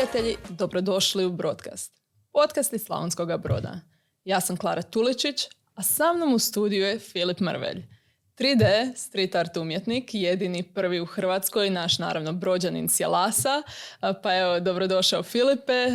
[0.00, 2.00] prijatelji, dobrodošli u Broadcast.
[2.32, 3.80] Podcast iz Slavonskog broda.
[4.24, 7.82] Ja sam Klara Tuličić, a sa mnom u studiju je Filip Mrvelj.
[8.38, 13.62] 3D street art umjetnik, jedini prvi u Hrvatskoj, naš naravno brođanin Sjelasa.
[14.22, 15.86] Pa evo, dobrodošao Filipe.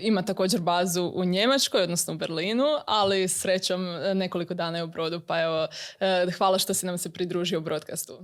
[0.00, 3.84] Ima također bazu u Njemačkoj, odnosno u Berlinu, ali srećom
[4.14, 5.68] nekoliko dana je u brodu, pa evo,
[6.38, 8.18] hvala što si nam se pridružio u broadcastu.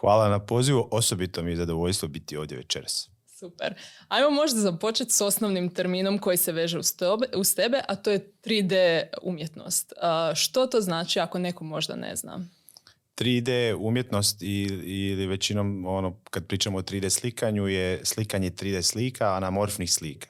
[0.00, 3.09] Hvala na pozivu, osobito mi je zadovoljstvo biti ovdje večeras.
[3.40, 3.74] Super.
[4.08, 6.78] Ajmo možda započeti s osnovnim terminom koji se veže
[7.34, 9.92] uz tebe, a to je 3D umjetnost.
[10.34, 12.40] što to znači ako neko možda ne zna?
[13.16, 19.92] 3D umjetnost ili većinom ono, kad pričamo o 3D slikanju je slikanje 3D slika, anamorfnih
[19.92, 20.28] slika.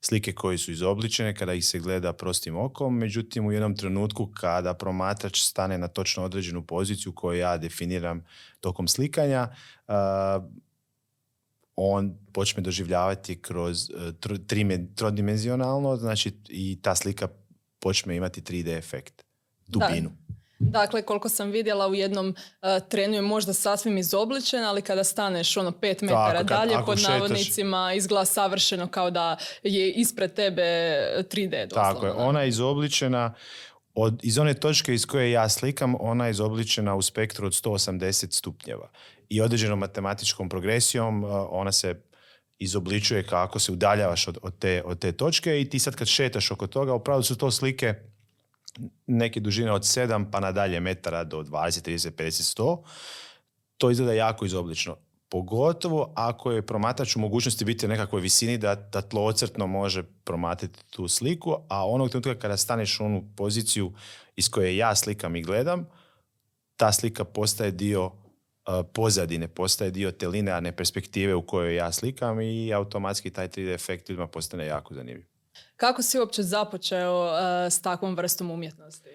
[0.00, 4.74] Slike koje su izobličene kada ih se gleda prostim okom, međutim u jednom trenutku kada
[4.74, 8.24] promatrač stane na točno određenu poziciju koju ja definiram
[8.60, 9.48] tokom slikanja,
[11.80, 14.12] on počne doživljavati kroz e,
[14.94, 17.28] trodimenzionalno, znači i ta slika
[17.80, 19.22] počne imati 3D efekt,
[19.66, 20.10] dubinu.
[20.58, 25.56] Dakle, koliko sam vidjela u jednom uh, trenu je možda sasvim izobličen, ali kada staneš
[25.56, 30.62] ono pet metara dalje pod navodnicima izgleda savršeno kao da je ispred tebe
[31.16, 31.94] 3D doslovno.
[31.94, 33.34] Tako je, ona je izobličena
[33.94, 38.32] od, iz one točke iz koje ja slikam, ona je izobličena u spektru od 180
[38.32, 38.90] stupnjeva.
[39.28, 42.00] I određenom matematičkom progresijom uh, ona se
[42.58, 46.50] izobličuje kako se udaljavaš od, od, te, od te točke i ti sad kad šetaš
[46.50, 47.94] oko toga, upravo su to slike
[49.06, 52.82] neke dužine od 7 pa nadalje metara do 20, 30, 50, 100,
[53.76, 54.96] to izgleda jako izoblično.
[55.28, 60.78] Pogotovo ako je promatrač u mogućnosti biti u nekakvoj visini da, da tlocrtno može promatrati
[60.90, 63.92] tu sliku, a onog trenutka kada staneš u onu poziciju
[64.36, 65.88] iz koje ja slikam i gledam,
[66.76, 68.12] ta slika postaje dio
[68.92, 74.08] pozadine, postaje dio te linearne perspektive u kojoj ja slikam i automatski taj 3D efekt
[74.08, 75.26] ljudima postane jako zanimljiv.
[75.76, 79.08] Kako si uopće započeo uh, s takvom vrstom umjetnosti?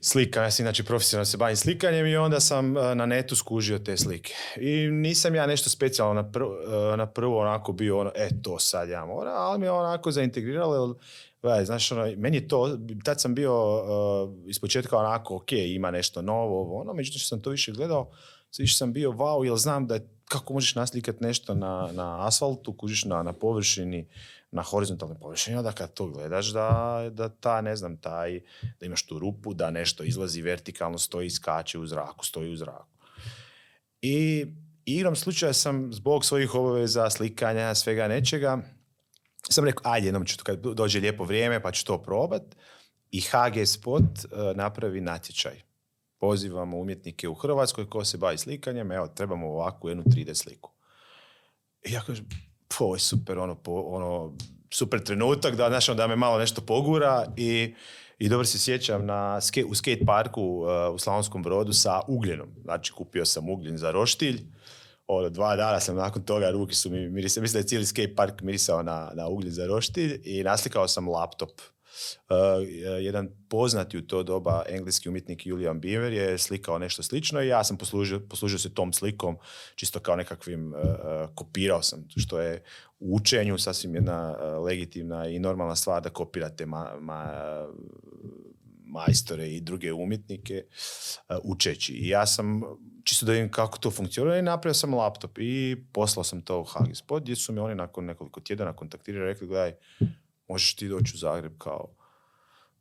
[0.00, 3.78] Slika, ja sam inače profesionalno se bavim slikanjem i onda sam uh, na netu skužio
[3.78, 4.34] te slike.
[4.56, 8.88] I nisam ja nešto specijalno na, uh, na prvo onako bio ono, e to sad
[8.88, 10.96] ja moram, ali mi je onako zaintegriralo,
[11.42, 15.90] jer, znaš, ono, meni je to, tad sam bio uh, iz početka onako, ok, ima
[15.90, 18.10] nešto novo, ono, međutim što sam to više gledao,
[18.58, 22.76] više sam bio wow, jer znam da je, kako možeš naslikati nešto na, na asfaltu,
[22.76, 24.08] kužiš na, na površini,
[24.50, 28.40] na horizontalnoj površini, da kad to gledaš da, da ta, ne znam, taj,
[28.80, 32.98] da imaš tu rupu, da nešto izlazi vertikalno, stoji, skače u zraku, stoji u zraku.
[34.02, 34.46] I
[34.84, 38.58] igrom slučaja sam zbog svojih obaveza, slikanja, svega nečega,
[39.50, 42.42] sam rekao, ajde, jednom ću kad dođe lijepo vrijeme pa ću to probat.
[43.10, 45.71] I HG Spot uh, napravi natječaj.
[46.22, 50.70] Pozivamo umjetnike u Hrvatskoj ko se bavi slikanjem, evo, trebamo ovakvu jednu 3D sliku.
[51.84, 52.28] I ja kažem,
[52.80, 54.36] ovo je super, ono, po, ono,
[54.70, 57.74] super trenutak da, znaš, da me malo nešto pogura i,
[58.18, 62.48] i dobro se sjećam na, u skate parku uh, u Slavonskom brodu sa ugljenom.
[62.62, 64.40] Znači, kupio sam ugljen za roštilj,
[65.06, 68.14] ono, dva dana sam nakon toga, ruki su mi mirisali, mislim da je cijeli skate
[68.14, 71.50] park mirisao na, na ugljen za roštilj i naslikao sam laptop
[73.00, 77.64] jedan poznati u to doba engleski umjetnik Julian Beaver je slikao nešto slično i ja
[77.64, 79.36] sam poslužio, poslužio se tom slikom
[79.74, 80.80] čisto kao nekakvim, uh,
[81.34, 82.62] kopirao sam, što je
[83.00, 87.30] u učenju sasvim jedna legitimna i normalna stvar da kopirate ma, ma,
[88.92, 90.64] majstore i druge umjetnike
[91.42, 91.92] učeći.
[91.92, 92.62] I ja sam
[93.04, 96.64] čisto da vidim kako to funkcionira i napravio sam laptop i poslao sam to u
[96.64, 99.72] Hagispod gdje su mi oni nakon nekoliko tjedana kontaktirali i rekli gledaj,
[100.52, 101.94] možeš ti doći u Zagreb kao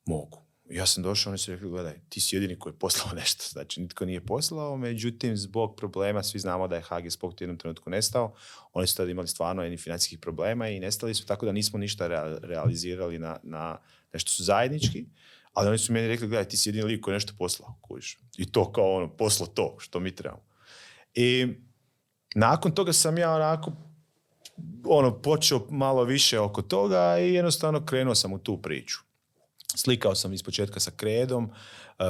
[0.05, 0.41] mogu.
[0.69, 3.45] Ja sam došao, oni su rekli, gledaj, ti si jedini koji je poslao nešto.
[3.49, 7.57] Znači, nitko nije poslao, međutim, zbog problema, svi znamo da je HG Spok u jednom
[7.57, 8.33] trenutku nestao.
[8.73, 12.07] Oni su tada imali stvarno jednih financijskih problema i nestali su, tako da nismo ništa
[12.43, 13.77] realizirali na, na
[14.13, 15.05] nešto su zajednički.
[15.53, 18.19] Ali oni su meni rekli, gledaj, ti si jedini lik koji je nešto poslao, kužiš.
[18.37, 20.43] I to kao ono, poslo to što mi trebamo.
[21.13, 21.47] I
[22.35, 23.72] nakon toga sam ja onako
[24.85, 28.99] ono, počeo malo više oko toga i jednostavno krenuo sam u tu priču.
[29.75, 31.52] Slikao sam iz početka sa kredom, uh,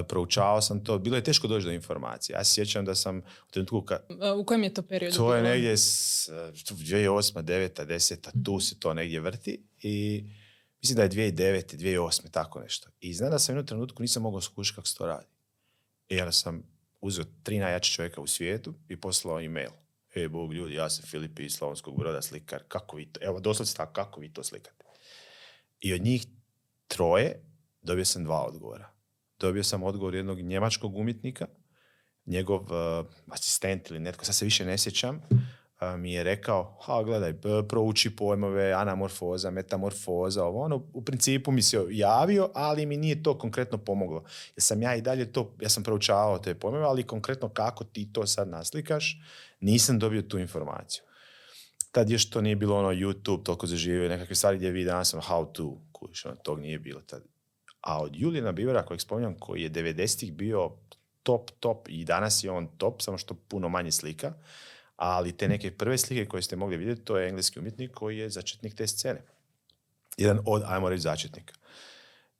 [0.07, 0.97] proučavao sam to.
[0.97, 2.33] Bilo je teško doći do informacije.
[2.33, 3.81] Ja se sjećam da sam u trenutku...
[3.81, 3.99] Ka...
[4.37, 5.17] U kojem je to periodu?
[5.17, 7.43] To je negdje s, 2008.
[7.43, 7.85] 9.
[7.85, 8.43] 10.
[8.45, 10.25] Tu se to negdje vrti i
[10.81, 11.75] mislim da je 2009.
[11.77, 12.31] 2008.
[12.31, 12.89] tako nešto.
[12.99, 15.27] I znam da sam u jednom trenutku nisam mogao skušati kako se to radi.
[16.09, 16.63] I onda sam
[17.01, 19.71] uzeo tri najjače čovjeka u svijetu i poslao e-mail
[20.15, 23.75] e, Bog ljudi, ja sam Filip iz Slavonskog broda slikar, kako vi to, evo doslovce
[23.75, 24.85] tako, kako vi to slikate?
[25.79, 26.25] I od njih
[26.87, 27.43] troje
[27.81, 28.91] dobio sam dva odgovora.
[29.39, 31.47] Dobio sam odgovor jednog njemačkog umjetnika,
[32.25, 35.21] njegov uh, asistent ili netko, sad se više ne sjećam,
[35.97, 37.33] mi je rekao, ha gledaj,
[37.69, 43.37] prouči pojmove, anamorfoza, metamorfoza, ovo ono, u principu mi se javio, ali mi nije to
[43.37, 44.23] konkretno pomoglo.
[44.55, 48.13] Jer sam ja i dalje to, ja sam proučavao te pojmove, ali konkretno kako ti
[48.13, 49.21] to sad naslikaš,
[49.59, 51.03] nisam dobio tu informaciju.
[51.91, 55.23] Tad još to nije bilo ono YouTube toliko zaživio, nekakve stvari gdje vi danas ono
[55.23, 57.23] how to, kuš, ono, tog nije bilo tad.
[57.81, 60.71] A od Julijana Bivera, kojeg spominjam, koji je 90-ih bio
[61.23, 64.33] top, top i danas je on top, samo što puno manje slika,
[65.03, 68.29] ali te neke prve slike koje ste mogli vidjeti, to je engleski umjetnik koji je
[68.29, 69.21] začetnik te scene.
[70.17, 71.53] Jedan od, ajmo reći, začetnika.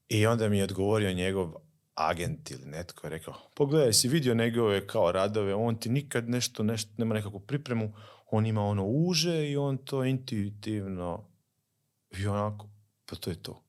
[0.10, 1.54] I onda mi je odgovorio njegov
[1.96, 6.64] agent ili netko je rekao, pogledaj, si vidio njegove kao radove, on ti nikad nešto,
[6.64, 7.94] nešto, nema nekakvu pripremu,
[8.32, 11.28] on ima ono uže i on to intuitivno
[12.18, 12.70] i onako,
[13.06, 13.64] pa to je to.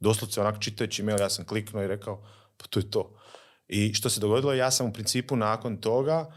[0.00, 2.26] Doslovce onako čitajući mail, ja sam kliknuo i rekao,
[2.56, 3.16] pa to je to.
[3.68, 6.32] I što se dogodilo, ja sam u principu nakon toga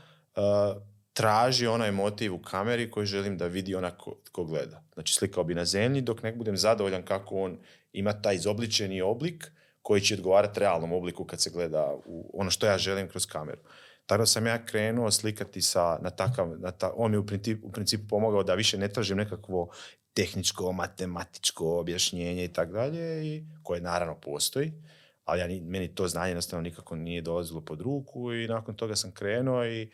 [1.17, 3.91] traži onaj motiv u kameri koji želim da vidi ona
[4.31, 4.83] ko, gleda.
[4.93, 7.57] Znači slikao bi na zemlji dok ne budem zadovoljan kako on
[7.93, 12.65] ima taj izobličeni oblik koji će odgovarati realnom obliku kad se gleda u ono što
[12.65, 13.61] ja želim kroz kameru.
[14.05, 17.67] Tako da sam ja krenuo slikati sa, na takav, na ta, on mi u principu,
[17.67, 19.69] u principu pomogao da više ne tražim nekakvo
[20.13, 24.71] tehničko, matematičko objašnjenje i tako dalje, koje naravno postoji,
[25.25, 29.11] ali ja, meni to znanje jednostavno nikako nije dolazilo pod ruku i nakon toga sam
[29.11, 29.91] krenuo i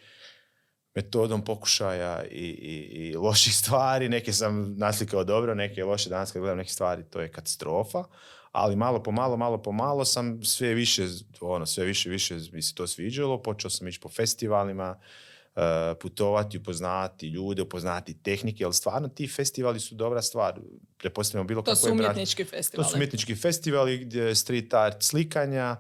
[0.96, 6.42] metodom pokušaja i, i, i loših stvari, neke sam naslikao dobro, neke loše, danas kad
[6.42, 8.04] gledam neke stvari, to je katastrofa,
[8.52, 11.08] ali malo po malo, malo po malo sam sve više,
[11.42, 15.00] ono, sve više, više mi se to sviđalo, počeo sam ići po festivalima,
[15.56, 15.62] uh,
[16.02, 20.60] putovati, upoznati ljude, upoznati tehnike, ali stvarno ti festivali su dobra stvar.
[20.98, 22.86] Prepostavljamo bilo to su umjetnički festivali.
[22.86, 25.76] To su umjetnički festivali gdje street art slikanja,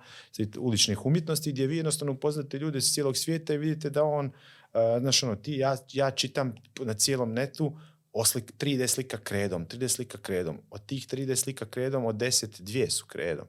[0.57, 4.31] uličnih umjetnosti, gdje vi jednostavno upoznate ljude iz cijelog svijeta i vidite da on
[4.99, 7.77] znaš, ono, ti, ja, ja čitam na cijelom netu
[8.13, 10.57] oslik, 3D slika kredom, 3D slika kredom.
[10.69, 13.47] Od tih 3D slika kredom, od 10, dvije su kredom.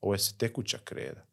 [0.00, 1.26] Ovo je se tekuća kreda.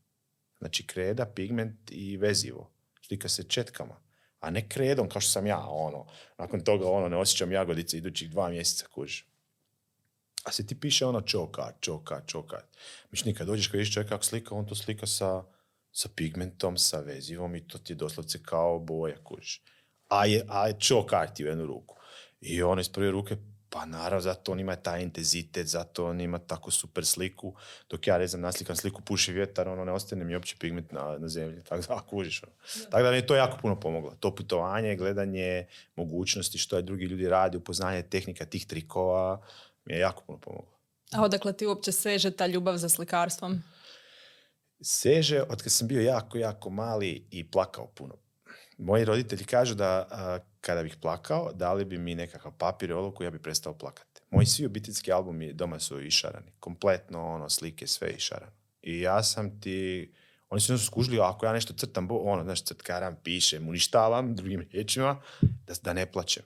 [0.59, 2.71] Znači kreda, pigment i vezivo.
[3.01, 3.95] Slika se četkama.
[4.39, 6.05] A ne kredom kao što sam ja, ono.
[6.37, 9.23] Nakon toga, ono, ne osjećam jagodice idućih dva mjeseca, kuži.
[10.43, 12.61] A se ti piše ono čoka, čoka, čoka.
[13.11, 15.43] Miš nikad dođeš kad vidiš čovjeka kako slika, on to slika sa
[15.93, 19.61] sa pigmentom, sa vezivom i to ti je doslovce kao boja, kužiš.
[20.09, 20.75] A je, a je
[21.39, 21.95] u jednu ruku.
[22.41, 23.37] I ono iz prve ruke,
[23.69, 27.53] pa naravno, zato on ima taj intenzitet, zato on ima tako super sliku.
[27.89, 31.17] Dok ja, ne znam, naslikam sliku, puši vjetar, ono, ne ostane mi uopće pigment na,
[31.17, 31.63] na zemlji.
[31.63, 32.43] Tako da, kužiš.
[32.43, 32.53] Ono.
[32.89, 34.15] Tako da mi je to jako puno pomoglo.
[34.19, 35.65] To putovanje, gledanje
[35.95, 39.41] mogućnosti, što je drugi ljudi radi, upoznanje tehnika tih trikova,
[39.85, 40.73] mi je jako puno pomoglo.
[41.11, 43.63] A odakle ti uopće seže ta ljubav za slikarstvom?
[44.83, 48.15] Seže od kad sam bio jako, jako mali i plakao puno.
[48.77, 50.07] Moji roditelji kažu da
[50.61, 54.21] kada bih plakao, dali bi mi nekakav papir i olovku, ja bi prestao plakati.
[54.29, 56.51] Moji svi obiteljski albumi doma su išarani.
[56.59, 58.51] Kompletno ono, slike, sve išarano.
[58.81, 60.11] I ja sam ti...
[60.49, 65.73] Oni su skužili, ako ja nešto crtam, ono, znaš, crtkaram, pišem, uništavam, drugim riječima, da,
[65.83, 66.43] da ne plaćem.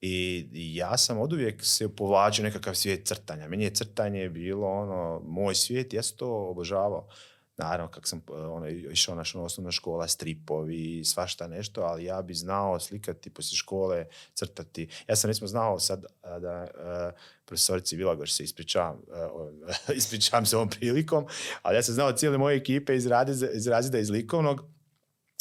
[0.00, 3.48] I, ja sam od uvijek se povlačio nekakav svijet crtanja.
[3.48, 7.08] Meni je crtanje bilo ono, moj svijet, ja sam to obožavao.
[7.58, 12.80] Naravno, kak sam ono, išao na osnovna škola, stripovi, svašta nešto, ali ja bi znao
[12.80, 14.88] slikati poslije škole, crtati.
[15.08, 19.02] Ja sam recimo znao sad da uh, profesorici Vilagor se ispričavam,
[19.96, 21.26] ispričavam se ovom prilikom,
[21.62, 23.06] ali ja sam znao cijele moje ekipe iz,
[23.54, 24.64] iz razreda iz likovnog.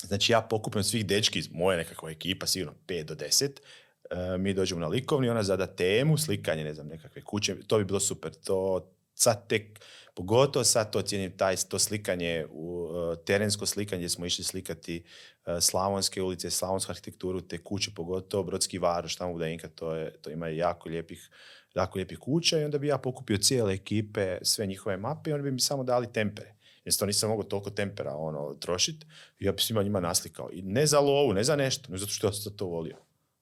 [0.03, 4.53] Znači ja pokupim svih dečki iz moje nekakva ekipa, sigurno 5 do 10, uh, mi
[4.53, 8.33] dođemo na likovni, ona zada temu, slikanje, ne znam, nekakve kuće, to bi bilo super.
[8.33, 9.79] To sad tek
[10.17, 15.03] Pogotovo sad to cijenim, taj, to slikanje, u, e, terensko slikanje smo išli slikati
[15.45, 20.13] uh, slavonske ulice, slavonsku arhitekturu, te kuće, pogotovo Brodski Varoš, tamo u Inka, to, je,
[20.21, 21.29] to ima jako lijepih,
[21.75, 25.43] jako lijepih kuća i onda bi ja pokupio cijele ekipe, sve njihove mape i onda
[25.43, 26.55] bi mi samo dali tempere.
[26.85, 29.05] Jer to nisam mogao toliko tempera ono, trošiti
[29.39, 30.49] i ja bi svima njima naslikao.
[30.53, 32.97] I ne za lovu, ne za nešto, nego zato što sam to volio.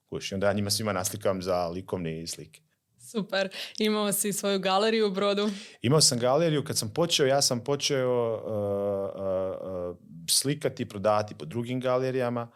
[0.09, 2.64] Kuš, I onda ja njima svima naslikam za likovne slike.
[3.11, 3.49] Super.
[3.77, 5.49] Imao si svoju galeriju u Brodu?
[5.81, 6.63] Imao sam galeriju.
[6.63, 9.97] Kad sam počeo, ja sam počeo uh, uh, uh,
[10.29, 12.51] slikati i prodavati po drugim galerijama.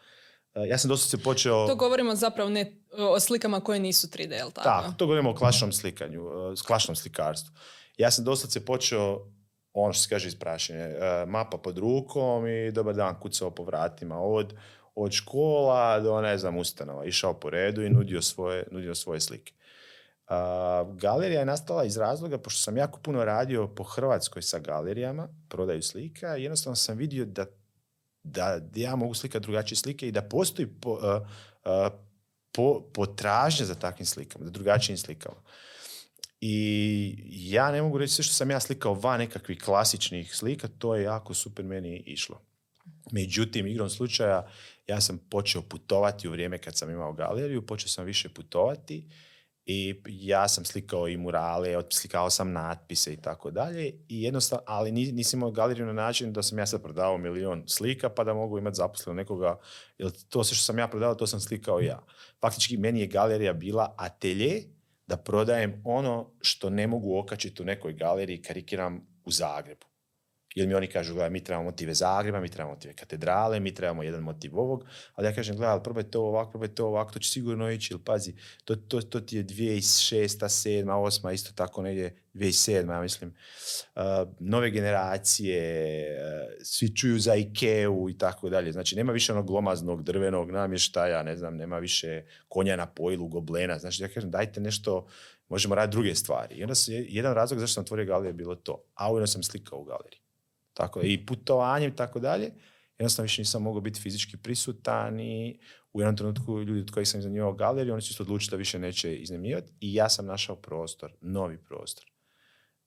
[0.68, 1.68] ja sam dosta se počeo...
[1.68, 4.70] To govorimo zapravo ne o slikama koje nisu 3D, jel tako?
[4.70, 6.22] Da, to govorimo o klašnom slikanju,
[6.68, 7.56] klašnom slikarstvu.
[7.98, 9.20] Ja sam dosta se počeo
[9.74, 10.96] ono što se kaže isprašenje,
[11.28, 14.54] mapa pod rukom i dobar dan kucao po vratima od,
[14.96, 17.06] od škola do ne znam ustanova.
[17.06, 19.54] Išao po redu i nudio svoje, nudio svoje slike
[20.94, 25.82] galerija je nastala iz razloga, pošto sam jako puno radio po Hrvatskoj sa galerijama, prodaju
[25.82, 27.46] slika, jednostavno sam vidio da,
[28.24, 31.00] da ja mogu slikati drugačije slike i da postoji po,
[32.52, 35.42] po, potražnja za takvim slikama, za drugačijim slikama.
[36.42, 40.96] I ja ne mogu reći sve što sam ja slikao van nekakvih klasičnih slika, to
[40.96, 42.42] je jako super meni išlo.
[43.12, 44.48] Međutim, igrom slučaja,
[44.88, 49.10] ja sam počeo putovati u vrijeme kad sam imao galeriju, počeo sam više putovati
[49.72, 53.94] i ja sam slikao i murale, slikao sam natpise i tako dalje.
[54.08, 58.10] I jednostavno, ali nisam imao galeriju na način da sam ja sad prodavao milion slika
[58.10, 59.60] pa da mogu imati zaposleno nekoga,
[59.98, 62.00] jer to sve što sam ja prodavao, to sam slikao ja.
[62.42, 64.64] Faktički meni je galerija bila atelje
[65.08, 69.86] da prodajem ono što ne mogu okačiti u nekoj galeriji, karikiram u Zagrebu.
[70.56, 74.04] Jer mi oni kažu, gledaj, mi trebamo motive Zagreba, mi trebamo motive katedrale, mi trebamo
[74.04, 77.30] jedan motiv ovog, ali ja kažem, gledaj, probaj to ovako, probaj to ovako, to će
[77.30, 82.16] sigurno ići, ili pazi, to, to, to ti je 2006, 7, 8, isto tako negdje
[82.34, 83.34] 2007, ja mislim,
[83.96, 84.02] uh,
[84.40, 85.62] nove generacije,
[86.18, 88.72] uh, svi čuju za Ikeu i tako dalje.
[88.72, 93.80] Znači, nema više onog glomaznog drvenog namještaja, ne znam, nema više konja na pojilu, goblena.
[93.80, 95.08] Znači, ja kažem, dajte nešto,
[95.50, 96.56] možemo raditi druge stvari.
[96.56, 98.84] I onda se, jedan razlog zašto sam otvorio galeriju je bilo to.
[98.96, 100.29] A ujedno sam slikao u galeriji
[100.80, 102.52] tako i putovanjem i tako dalje.
[102.98, 105.60] Jednostavno više nisam mogao biti fizički prisutan i
[105.94, 108.80] u jednom trenutku ljudi od kojih sam iznajmljivao galeriju, oni su se odlučili da više
[108.80, 112.06] neće iznajmljivati i ja sam našao prostor, novi prostor.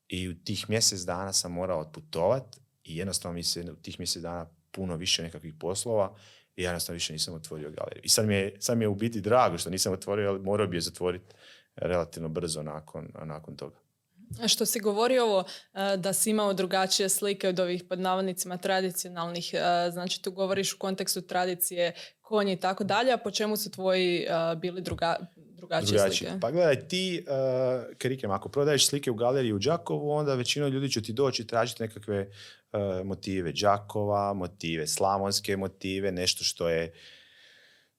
[0.08, 4.22] I u tih mjesec dana sam morao otputovati i jednostavno mi se u tih mjesec
[4.22, 6.16] dana puno više nekakvih poslova
[6.56, 8.02] i jednostavno više nisam otvorio galeriju.
[8.04, 10.66] I sad mi je, sad mi je u biti drago što nisam otvorio, ali morao
[10.66, 11.34] bi je zatvoriti
[11.76, 13.81] relativno brzo nakon, nakon toga.
[14.46, 19.54] Što si govorio ovo e, da si imao drugačije slike od ovih pod navodnicima tradicionalnih,
[19.54, 23.70] e, znači tu govoriš u kontekstu tradicije konji i tako dalje, a po čemu su
[23.70, 25.16] tvoji e, bili druga,
[25.62, 26.32] drugačije, slike?
[26.40, 27.24] Pa gledaj, ti,
[28.24, 31.46] uh, ako prodaješ slike u galeriji u Đakovu, onda većina ljudi će ti doći i
[31.46, 32.30] tražiti nekakve
[33.04, 36.92] motive Đakova, motive slavonske motive, nešto što je,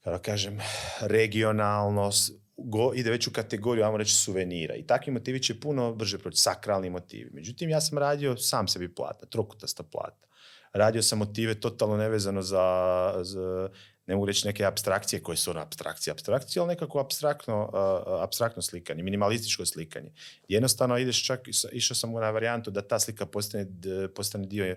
[0.03, 0.59] kako kažem,
[1.01, 2.11] regionalno,
[2.57, 4.75] go, ide već u kategoriju, ajmo reći, suvenira.
[4.75, 7.29] I takvi motivi će puno brže proći, sakralni motivi.
[7.33, 10.27] Međutim, ja sam radio sam sebi plata, trokutasta plata.
[10.73, 13.69] Radio sam motive totalno nevezano za, za
[14.07, 18.61] ne mogu reći neke abstrakcije koje su ono abstrakcije, abstrakcije, ali nekako abstraktno, uh, abstraktno
[18.61, 20.11] slikanje, minimalističko slikanje.
[20.47, 21.39] Jednostavno ideš čak,
[21.71, 23.67] išao sam na varijantu da ta slika postane,
[24.15, 24.75] postane dio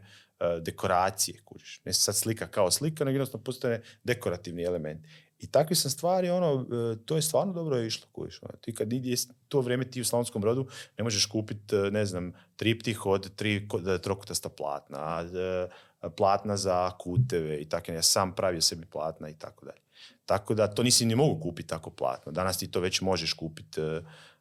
[0.61, 1.81] dekoracije, kužiš.
[1.85, 5.07] Ne sad slika kao slika, nego jednostavno postane dekorativni element.
[5.39, 8.07] I takve sam stvari, ono, e, to je stvarno dobro išlo.
[8.13, 8.53] Kojiš, ono.
[8.61, 9.15] Ti kad ide
[9.49, 10.67] to vrijeme ti u Slavonskom brodu
[10.99, 13.69] ne možeš kupiti, e, ne znam, triptih od tri
[14.03, 15.69] trokutasta platna, e,
[16.17, 17.93] platna za kuteve i tako.
[17.93, 19.81] Ja sam pravio sebi platna i tako dalje.
[20.27, 22.33] Tako da to nisi ni mogu kupiti tako platno.
[22.33, 23.81] Danas ti to već možeš kupiti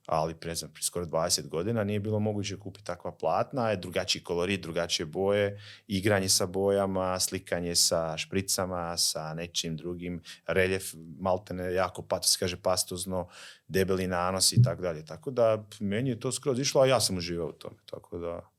[0.05, 4.61] ali pre, znam, skoro 20 godina nije bilo moguće kupiti takva platna, je drugačiji kolorit,
[4.61, 12.19] drugačije boje, igranje sa bojama, slikanje sa špricama, sa nečim drugim, reljef maltene jako, pa
[12.19, 13.27] to se kaže pastozno,
[13.67, 15.05] debeli nanos i tako dalje.
[15.05, 17.77] Tako da meni je to skroz išlo, a ja sam uživao u tome.
[17.85, 18.55] Tako da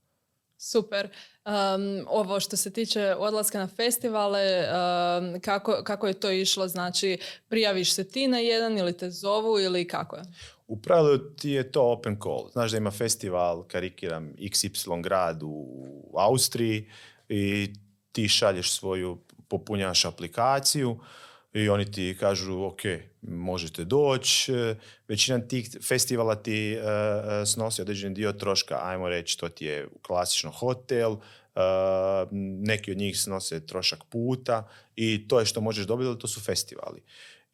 [0.58, 1.08] Super.
[2.06, 4.68] ovo što se tiče odlaska na festivale,
[5.40, 6.68] kako, kako je to išlo?
[6.68, 10.22] Znači, prijaviš se ti na jedan ili te zovu ili kako je?
[10.66, 12.49] U pravilu ti je to open call.
[12.52, 15.66] Znaš da ima festival, karikiram, XY grad u
[16.14, 16.90] Austriji
[17.28, 17.73] i
[18.12, 19.18] ti šalješ svoju,
[19.49, 20.99] popunjaš aplikaciju
[21.52, 22.80] i oni ti kažu ok,
[23.23, 24.52] možete doći.
[25.08, 26.85] Većina tih festivala ti uh,
[27.49, 31.20] snosi određen dio troška, ajmo reći, to ti je klasično hotel, uh,
[32.62, 37.02] neki od njih snose trošak puta i to je što možeš dobiti, to su festivali.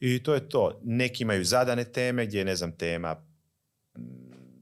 [0.04, 0.80] I to je to.
[0.84, 3.16] Neki imaju zadane teme gdje je, ne znam, tema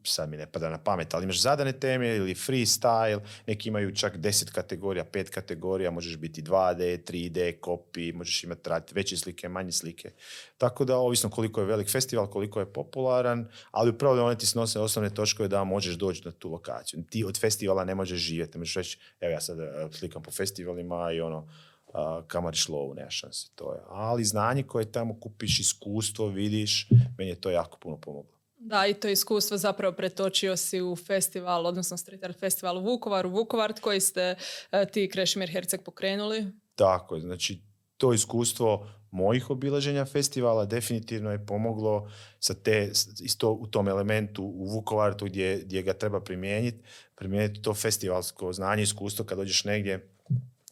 [0.04, 4.16] sad mi ne pada na pamet, ali imaš zadane teme ili freestyle, neki imaju čak
[4.16, 10.10] deset kategorija, pet kategorija, možeš biti 2D, 3D, copy, možeš imati veće slike, manje slike.
[10.58, 14.80] Tako da, ovisno koliko je velik festival, koliko je popularan, ali upravo one ti snose
[14.80, 17.04] osnovne točkove da možeš doći na tu lokaciju.
[17.10, 21.12] Ti od festivala ne možeš živjeti, možeš reći, evo ja sad e, slikam po festivalima
[21.12, 21.48] i ono,
[21.94, 23.48] uh, kamariš lovu, nema šanse.
[23.54, 23.80] To je.
[23.88, 28.32] Ali znanje koje tamo kupiš, iskustvo, vidiš, meni je to jako puno pomoglo.
[28.58, 33.30] Da, i to iskustvo zapravo pretočio si u festival, odnosno street art festival u Vukovaru,
[33.30, 36.46] Vukovart, koji ste uh, ti Krešimir Herceg pokrenuli.
[36.74, 37.62] Tako je, znači
[37.96, 42.90] to iskustvo mojih obilaženja festivala definitivno je pomoglo sa te,
[43.22, 46.78] isto u tom elementu u Vukovaru gdje, gdje ga treba primijeniti,
[47.14, 50.09] primijeniti to festivalsko znanje, iskustvo kad dođeš negdje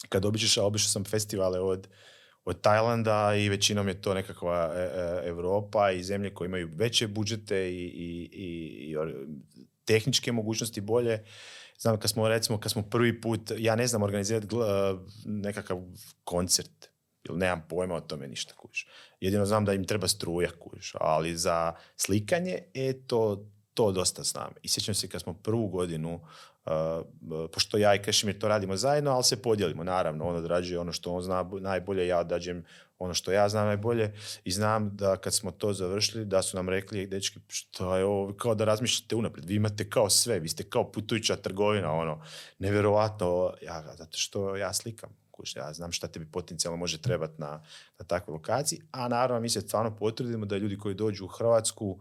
[0.09, 1.89] kad običeš, a obišao sam festivale od,
[2.45, 7.09] od Tajlanda i većinom je to nekakva e, e, Europa i zemlje koje imaju veće
[7.09, 8.97] budžete i, i, i,
[9.85, 11.25] tehničke mogućnosti bolje.
[11.79, 14.57] Znam, kad smo, recimo, kad smo prvi put, ja ne znam organizirati
[15.25, 15.79] nekakav
[16.25, 16.89] koncert,
[17.25, 18.87] Jer nemam pojma o tome ništa, kužiš.
[19.21, 20.93] Jedino znam da im treba struja, kužiš.
[21.01, 24.53] Ali za slikanje, e, to, to dosta znam.
[24.63, 26.21] I sjećam se kad smo prvu godinu
[26.69, 30.93] Uh, pošto ja i Krešimir to radimo zajedno, ali se podijelimo, naravno, on odrađuje ono
[30.93, 32.65] što on zna najbolje, ja odrađujem
[32.99, 34.13] ono što ja znam najbolje.
[34.45, 38.33] I znam da kad smo to završili, da su nam rekli, dečki, što je ovo,
[38.33, 42.23] kao da razmišljate unaprijed, vi imate kao sve, vi ste kao putujuća trgovina, ono,
[42.59, 45.11] nevjerojatno, ja, zato što ja slikam,
[45.57, 47.63] ja znam šta tebi potencijalno može trebati na,
[47.99, 51.99] na takvoj lokaciji, a naravno mi se stvarno potrudimo da ljudi koji dođu u Hrvatsku,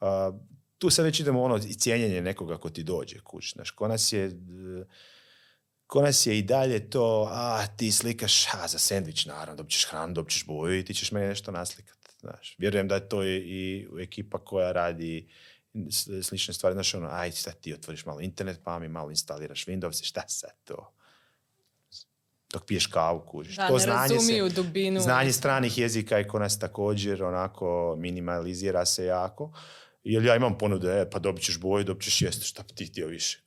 [0.00, 0.34] uh,
[0.78, 3.52] tu se već idemo ono i cijenjenje nekoga ko ti dođe kuć.
[3.52, 4.30] Znaš, ko nas je,
[5.86, 9.86] ko nas je i dalje to, a ti slikaš, a za sendvič naravno, dobit ćeš
[9.90, 11.98] hranu, dobit ćeš boju i ti ćeš meni nešto naslikati.
[12.20, 15.28] Znaš, vjerujem da je to i ekipa koja radi
[16.22, 16.74] slične stvari.
[16.74, 20.52] Znaš, ono, aj, sad ti otvoriš malo internet, pa mi malo instaliraš Windows šta sad
[20.64, 20.94] to?
[22.52, 23.56] dok piješ kavu, kužiš.
[23.56, 25.00] Da, to ne znanje razumiju dubinu.
[25.00, 29.52] Znanje stranih jezika i ko nas također onako minimalizira se jako.
[30.08, 33.06] Jer ja imam ponude, e, pa dobit ćeš boje, dobit ćeš jesti, šta ti htio
[33.06, 33.42] više.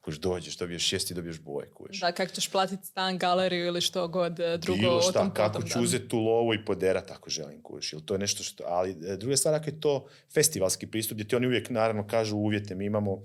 [0.00, 1.70] Kuš dođeš, dobiješ šest i dobiješ boje.
[1.70, 2.00] Kuš.
[2.00, 4.80] Da, kako ćeš platiti stan, galeriju ili što god e, drugo.
[4.80, 7.62] Bilo šta, tom kako ću uzeti tu lovu i poderat ako želim.
[7.62, 7.92] Kuš.
[7.92, 11.28] Ili to je nešto što, ali e, druga stvar, ako je to festivalski pristup, gdje
[11.28, 13.22] ti oni uvijek naravno kažu uvjete, mi imamo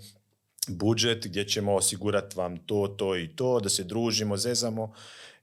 [0.67, 4.93] budžet gdje ćemo osigurati vam to, to i to, da se družimo, zezamo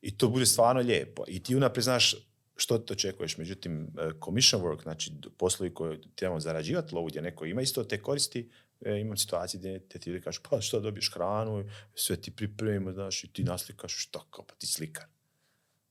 [0.03, 1.25] i to bude stvarno lijepo.
[1.29, 2.15] I ti unaprijed znaš
[2.61, 3.37] što te očekuješ.
[3.37, 8.03] Međutim, e, commission work, znači poslovi koje trebamo zarađivati lovu gdje neko ima isto te
[8.03, 8.51] koristi,
[8.85, 13.25] e, imam situacije gdje te ti kažu pa što dobiješ hranu, sve ti pripremimo, znaš,
[13.25, 15.05] i ti naslikaš, što kao, pa ti slikar.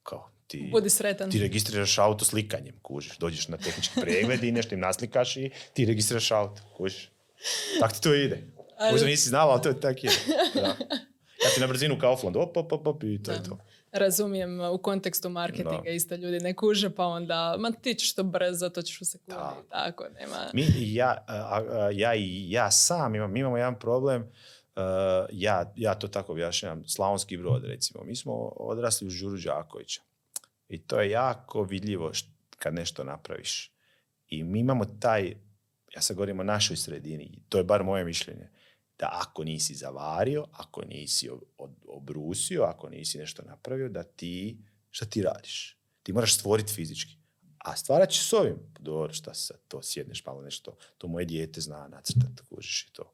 [0.03, 1.31] Kao, ti, Budi sretan.
[1.31, 3.17] Ti registriraš auto slikanjem, kužiš.
[3.17, 7.09] Dođeš na tehnički pregled i nešto im naslikaš i ti registriraš auto, kužiš.
[7.79, 8.43] Tako ti to ide.
[8.91, 10.15] Možda nisi znala, ali to je tako ide.
[10.55, 10.75] Da.
[11.45, 13.59] Ja ti na brzinu Kaufland, op, op, op, op, i to je to
[13.97, 18.69] razumijem u kontekstu marketinga isto ljudi ne kuže pa onda ma ti ćeš to brzo,
[18.69, 19.69] to ćeš u sekundi.
[19.69, 20.49] Tako, nema.
[20.53, 21.25] Mi, ja,
[21.93, 24.31] ja i ja sam imam, mi imamo jedan problem
[25.31, 28.03] ja, ja to tako objašnjam, Slavonski brod recimo.
[28.03, 30.01] Mi smo odrasli u Žuru Đakovića
[30.69, 32.11] i to je jako vidljivo
[32.59, 33.71] kad nešto napraviš.
[34.29, 35.35] I mi imamo taj,
[35.95, 38.49] ja sad govorim o našoj sredini, to je bar moje mišljenje
[38.99, 41.29] da ako nisi zavario, ako nisi
[41.87, 44.57] obrusio, ako nisi nešto napravio, da ti,
[44.89, 45.77] šta ti radiš?
[46.03, 47.17] Ti moraš stvoriti fizički.
[47.57, 48.57] A stvarat ćeš s ovim.
[48.79, 53.13] Dobro, šta sad to sjedneš malo nešto, to moje dijete zna nacrtati, kužiš i to.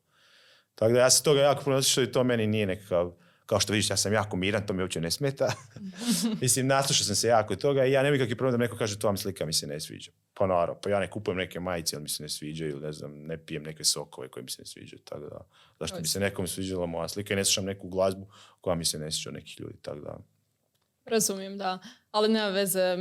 [0.76, 3.14] Tako da ja se toga jako puno i to meni nije nekakav
[3.46, 5.54] kao što vidiš, ja sam jako miran, to mi uopće ne smeta.
[6.42, 9.08] Mislim, naslušao sam se jako toga i ja nemam nikakvi problem da neko kaže to
[9.08, 10.12] vam slika mi se ne sviđa.
[10.34, 12.92] Pa naravno, pa ja ne kupujem neke majice, ali mi se ne sviđaju, ili ne
[12.92, 15.02] znam, ne pijem neke sokove koje mi se ne sviđaju.
[15.04, 15.48] Tako da,
[15.80, 18.28] zašto bi se nekom sviđala moja slika i ne slušam neku glazbu
[18.62, 19.78] koja mi se ne sviđa nekih ljudi.
[19.82, 20.18] Tako da.
[21.06, 21.80] Razumijem, da.
[22.12, 22.98] Ali nema veze,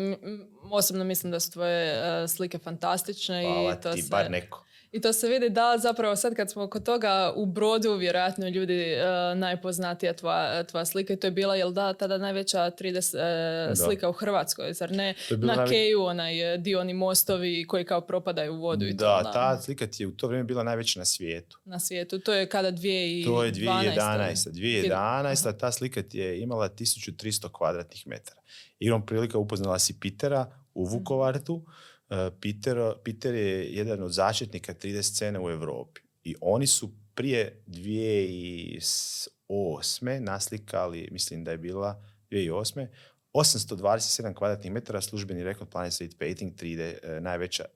[0.71, 3.43] osobno mislim da su tvoje uh, slike fantastične.
[3.43, 4.65] Hvala i to ti, bar neko.
[4.93, 8.95] I to se vidi da zapravo sad kad smo kod toga u brodu vjerojatno ljudi
[8.95, 13.87] uh, najpoznatija tvoja, tvoja slika i to je bila jel da tada najveća 3D uh,
[13.87, 15.71] slika u Hrvatskoj zar ne na najve...
[15.71, 19.61] Keju onaj dio oni mostovi koji kao propadaju u vodu i da, to, da, ta
[19.61, 21.59] slika ti je u to vrijeme bila najveća na svijetu.
[21.65, 23.25] Na svijetu, to je kada 2012.
[23.25, 24.51] To je 2011.
[24.51, 25.59] 2011.
[25.59, 28.41] ta slika ti je imala 1300 kvadratnih metara.
[28.79, 30.93] Igrom prilika upoznala si Pitera u mhm.
[30.93, 31.92] Vukovartu E,
[32.41, 40.21] Peter, Peter je jedan od začetnika 3D scene u Europi i oni su prije 2008.
[40.21, 42.87] naslikali, mislim da je bila 2008.
[43.33, 47.69] 827 kvadratnih metara službeni rekord Planet Street Painting 3D, e, najveća, e,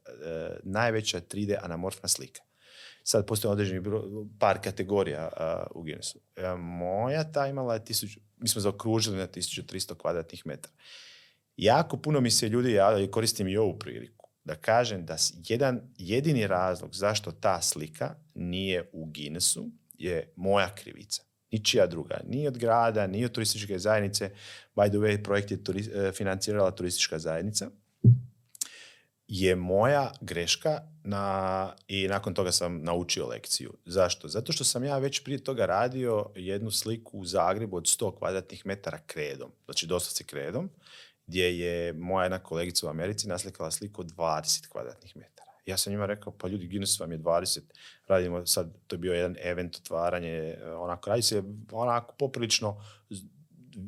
[0.63, 2.41] najveća 3D anamorfna slika.
[3.03, 3.83] Sad postoji određeni
[4.39, 5.31] par kategorija
[5.75, 6.21] u Guinnessu.
[6.59, 10.75] moja ta imala je tisuću, mi smo zaokružili na 1300 kvadratnih metara.
[11.57, 14.16] Jako puno mi se ljudi javljaju i koristim i ovu priliku
[14.47, 15.17] da kažem da
[15.49, 21.23] jedan jedini razlog zašto ta slika nije u Guinnessu je moja krivica.
[21.53, 22.21] Ničija druga.
[22.29, 24.31] Ni od grada, ni od turističke zajednice.
[24.77, 27.71] By the way, projekt je turi, e, financirala turistička zajednica.
[29.29, 33.73] Je moja greška na, i nakon toga sam naučio lekciju.
[33.85, 34.29] Zašto?
[34.29, 38.67] Zato što sam ja već prije toga radio jednu sliku u Zagrebu od 100 kvadratnih
[38.67, 39.51] metara kredom.
[39.65, 40.71] Znači doslovce kredom
[41.27, 45.51] gdje je moja jedna kolegica u Americi naslikala sliku od 20 kvadratnih metara.
[45.67, 47.61] Ja sam njima rekao, pa ljudi, Guinness vam je 20,
[48.07, 52.85] radimo sad, to je bio jedan event, otvaranje, onako, radi se onako poprilično,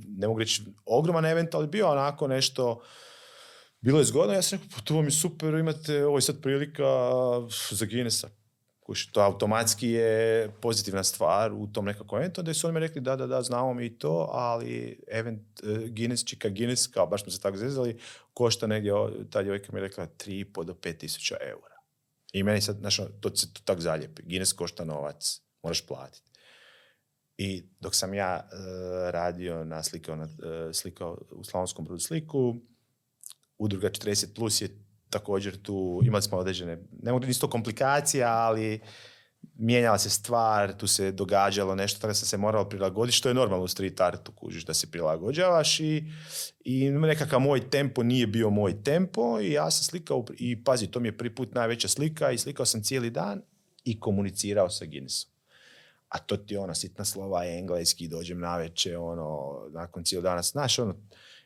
[0.08, 2.82] ne mogu reći ogroman event, ali bio onako nešto,
[3.80, 6.42] bilo je zgodno, ja sam rekao, pa to vam je super, imate, ovo je sad
[6.42, 6.84] prilika
[7.70, 8.28] za Guinnessa.
[8.88, 13.00] Kuš, to automatski je pozitivna stvar u tom nekakvom eventu, da su oni mi rekli
[13.00, 17.32] da, da, da, znamo mi to, ali event uh, Guinness, čika Guinness, kao baš smo
[17.32, 17.98] se tako zezali,
[18.34, 18.92] košta negdje,
[19.30, 21.76] ta djevojka mi je rekla 3,5 do 5 tisuća eura.
[22.32, 24.22] I meni sad, znaš, ono, to se to tak zaljepi.
[24.22, 26.30] Guinness košta novac, moraš platiti.
[27.36, 32.56] I dok sam ja uh, radio na slikao, na, uh, slikao u Slavonskom brodu sliku,
[33.58, 38.80] udruga 40 plus je također tu, imali smo određene, ne mogu isto komplikacija, ali
[39.54, 43.34] mijenjala se stvar, tu se događalo nešto, tako da sam se morao prilagoditi, što je
[43.34, 46.04] normalno u street artu, kužiš da se prilagođavaš i,
[46.64, 51.00] i nekakav moj tempo nije bio moj tempo i ja sam slikao, i pazi, to
[51.00, 53.42] mi je prvi put najveća slika i slikao sam cijeli dan
[53.84, 55.30] i komunicirao sa Guinnessom.
[56.08, 58.58] A to ti ona sitna slova engleski, dođem na
[58.98, 60.94] ono, nakon cijel dana, znaš, ono,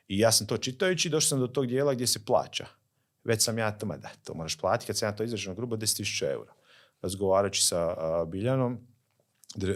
[0.09, 2.67] i ja sam to čitajući, došao sam do tog dijela gdje se plaća.
[3.25, 5.77] Već sam ja to, ma da, to moraš platiti, kad sam ja to izraženo grubo,
[5.77, 6.53] 10.000 eura.
[7.03, 8.87] Razgovarajući sa a, Biljanom,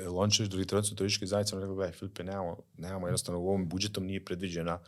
[0.06, 4.24] Lončević, trenutno turističke zajednice, on rekao, gledaj, Filipe, nemamo, nemamo, jednostavno u ovom budžetom nije
[4.24, 4.80] predviđena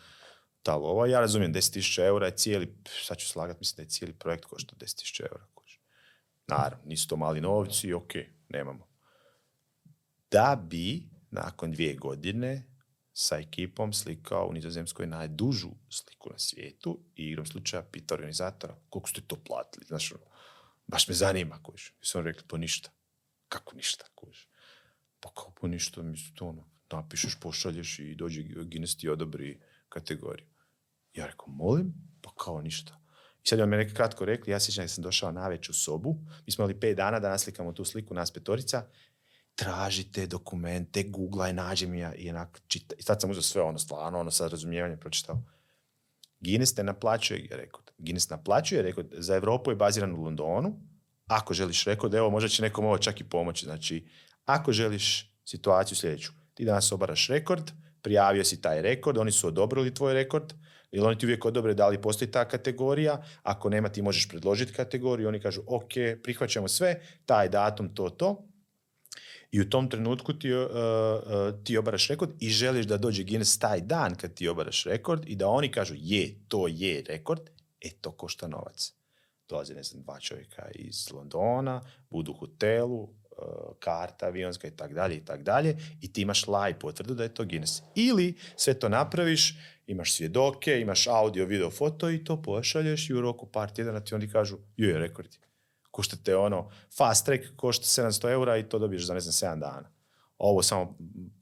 [0.63, 1.07] ta lova.
[1.07, 4.77] Ja razumijem, 10.000 eura je cijeli, sad ću slagat, mislim da je cijeli projekt košta
[4.77, 5.47] 10.000 eura.
[6.49, 8.13] Naravno, nisu to mali novci, ok,
[8.49, 8.87] nemamo.
[10.31, 12.78] Da bi nakon dvije godine
[13.21, 19.09] sa ekipom slikao u Nizozemskoj najdužu sliku na svijetu i igrom slučaja pita organizatora koliko
[19.09, 19.87] ste to platili.
[19.87, 20.25] Znaš, ono,
[20.87, 21.91] baš me zanima, kuš.
[22.03, 22.91] I su rekli, pa ništa.
[23.49, 24.49] Kako ništa, kuš?
[25.21, 30.47] Pa kao, pa ništa, mislim, to ono, napišeš, pošalješ i dođe Guinness ti odobri kategoriju.
[31.15, 31.95] Ja rekao, molim?
[32.23, 33.01] Pa kao ništa.
[33.45, 36.53] I sad me neka kratko rekli, ja sjećam da sam došao na veću sobu, mi
[36.53, 38.87] smo imali pet dana da naslikamo tu sliku nas petorica
[39.59, 42.95] tražite dokumente, googlaj, nađi mi ja i onak čita.
[42.99, 45.43] I sad sam uzeo sve ono, stvarno, ono sad razumijevanje pročitao.
[46.41, 47.91] Guinness te naplaćuje rekord.
[47.99, 49.07] Guinness naplaćuje rekord.
[49.13, 50.81] Za Europu je baziran u Londonu.
[51.27, 53.65] Ako želiš rekord, evo možda će nekom ovo čak i pomoći.
[53.65, 54.09] Znači,
[54.45, 57.71] ako želiš situaciju sljedeću, ti danas obaraš rekord,
[58.03, 60.55] prijavio si taj rekord, oni su odobrili tvoj rekord,
[60.91, 64.73] jer oni ti uvijek odobre da li postoji ta kategorija, ako nema ti možeš predložiti
[64.73, 65.93] kategoriju, oni kažu ok,
[66.23, 68.49] prihvaćamo sve, taj datum, to, to,
[69.51, 73.59] i u tom trenutku ti, uh, uh, ti obaraš rekord i želiš da dođe Guinness
[73.59, 77.41] taj dan kad ti obaraš rekord i da oni kažu je, to je rekord,
[77.81, 78.93] e to košta novac.
[79.49, 81.81] Dolazi, ne znam, dva čovjeka iz Londona,
[82.11, 83.09] budu u hotelu, uh,
[83.79, 87.35] karta avionska i tak dalje i tak dalje i ti imaš live potvrdu da je
[87.35, 87.83] to Guinness.
[87.95, 93.21] Ili sve to napraviš, imaš svjedoke, imaš audio, video, foto i to pošalješ i u
[93.21, 95.13] roku par tjedana ti oni kažu, je
[95.99, 99.61] rekord koštate ono, fast track košta 700 eura i to dobiješ za ne znam 7
[99.61, 99.91] dana.
[100.39, 100.97] Ovo samo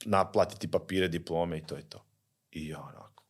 [0.05, 2.05] naplatiti papire, diplome i to je to.
[2.51, 3.25] I onako,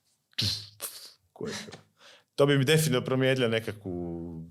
[2.34, 4.44] to bi mi definitivno promijenilo nekakvu,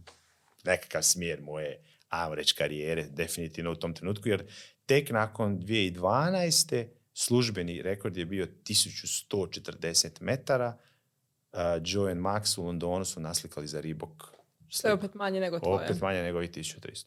[0.66, 4.44] nekakav smjer moje, ajmo reći, karijere, definitivno u tom trenutku, jer
[4.86, 6.88] tek nakon 2012.
[7.14, 10.78] službeni rekord je bio 1140 metara.
[11.54, 14.35] Uh, Joe and Max u Londonu su naslikali za Reebok
[14.76, 15.86] što je opet manje nego tvoje.
[15.86, 17.06] Opet manje nego ovih 1300.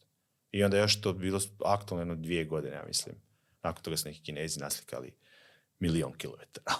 [0.51, 3.15] I onda još to bilo aktualno dvije godine, ja mislim.
[3.63, 5.13] Nakon toga su neki kinezi naslikali
[5.79, 6.75] milion kilometara.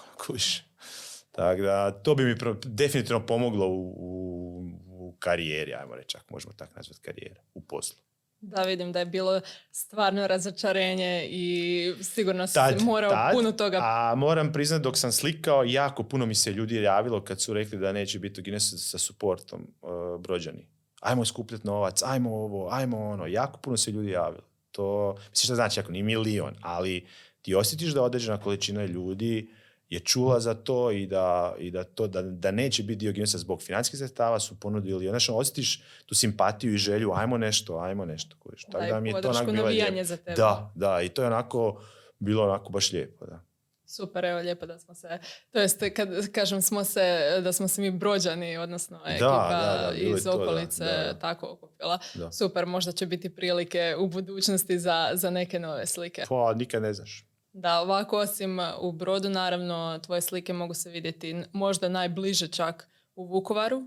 [1.32, 6.54] Tako da, to bi mi definitivno pomoglo u, u, u karijeri, ajmo reći, ako možemo
[6.54, 8.00] tako nazvati karijera, u poslu.
[8.42, 13.80] Da, vidim da je bilo stvarno razočarenje i sigurno se morao puno toga...
[13.84, 17.78] A moram priznati, dok sam slikao, jako puno mi se ljudi javilo kad su rekli
[17.78, 20.68] da neće biti u Guinnessu sa suportom uh, brođani.
[21.00, 23.28] Ajmo skupljati novac, ajmo ovo, ajmo ono.
[23.28, 24.44] Jako puno se ljudi javilo.
[24.72, 27.08] To, mislim što znači, ako ni milion, ali
[27.42, 29.50] ti osjetiš da određena količina ljudi
[29.90, 33.62] je čula za to i da, i da, to, da, da neće biti dio zbog
[33.62, 35.08] financijskih sredstava su ponudili.
[35.08, 38.36] Znači, osjetiš tu simpatiju i želju, ajmo nešto, ajmo nešto.
[38.40, 38.64] Kojiš.
[38.64, 40.36] Tako da, mi je to onako bilo za tebe.
[40.36, 41.82] Da, da, i to je onako
[42.20, 43.49] bilo onako baš lijepo, da.
[43.90, 45.20] Super, evo lijepo da smo se,
[45.52, 50.28] to jest kad kažem smo se, da smo se mi brođani, odnosno ekipa da, iz
[50.28, 50.86] okolice
[51.22, 52.00] tako okupila.
[52.32, 56.24] Super, možda će biti prilike u budućnosti za, za neke nove slike.
[56.30, 57.26] Pa, nikad ne znaš.
[57.54, 63.26] Da, ovako osim u Brodu, naravno, tvoje slike mogu se vidjeti možda najbliže čak u
[63.26, 63.84] Vukovaru.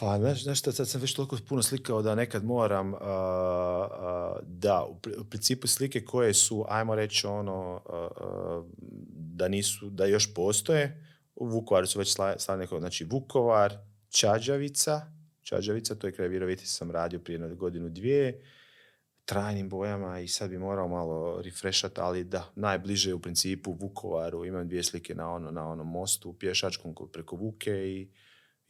[0.00, 2.92] Pa, znaš, znaš sad sam već toliko puno slikao da nekad moram,
[4.42, 7.80] da, u, principu slike koje su, ajmo reći, ono,
[9.10, 13.76] da nisu, da još postoje, u Vukovaru su već stavljene, znači Vukovar,
[14.10, 15.00] Čađavica,
[15.42, 18.44] Čađavica, to je kraj Viroviti sam radio prije godinu dvije,
[19.24, 24.68] trajnim bojama i sad bi morao malo refreshat, ali da, najbliže u principu Vukovaru, imam
[24.68, 28.10] dvije slike na, ono, na onom mostu pješačkom preko Vuke i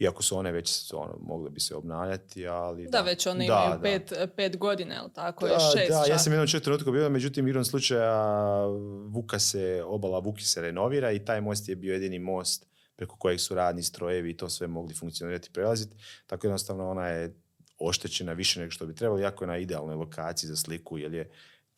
[0.01, 2.89] Iako su one već ono, mogle bi se obnavljati, ali...
[2.89, 6.47] Da, već one imaju pet, pet godine, ali tako je šest Da, ja sam jednom
[6.47, 8.67] četiri trenutku bio, međutim, igrom slučaja
[9.09, 13.41] Vuka se, obala Vuki se renovira i taj most je bio jedini most preko kojeg
[13.41, 15.97] su radni strojevi i to sve mogli funkcionirati i prelaziti.
[16.27, 17.35] Tako jednostavno ona je
[17.79, 21.31] oštećena više nego što bi trebalo, jako je na idealnoj lokaciji za sliku, jer je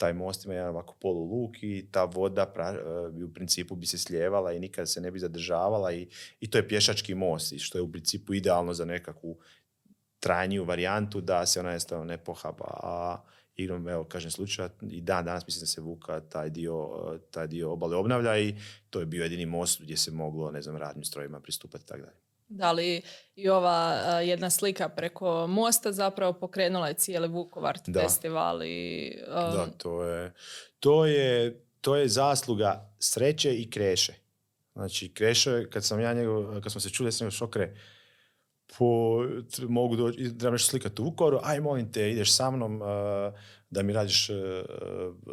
[0.03, 3.99] taj most ima jedan ovako poluluk i ta voda pra, e, u principu bi se
[3.99, 6.09] sljevala i nikada se ne bi zadržavala i,
[6.41, 9.39] i to je pješački most, što je u principu idealno za nekakvu
[10.21, 12.67] trajniju varijantu da se ona jednostavno ne pohaba.
[12.83, 13.23] A
[13.57, 17.47] igrom, evo, kažem slučaj, i dan danas mislim da se Vuka taj dio, e, taj
[17.47, 18.55] dio obale obnavlja i
[18.91, 22.01] to je bio jedini most gdje se moglo, ne znam, radnim strojima pristupati i tako
[22.01, 22.32] dalje.
[22.55, 23.03] Da li
[23.35, 29.17] i ova jedna slika preko mosta zapravo pokrenula je cijeli Vukovar festival i...
[29.27, 30.33] Da, to je,
[30.81, 34.15] to, je, to je zasluga sreće i kreše.
[34.73, 37.75] Znači, kreše, kad sam ja njegov, kad smo se čuli, ja sam šokre,
[38.79, 39.19] po,
[39.69, 42.81] mogu doći, treba nešto slikati u Vukovaru, aj molim te, ideš sa mnom,
[43.73, 44.37] da mi radiš uh,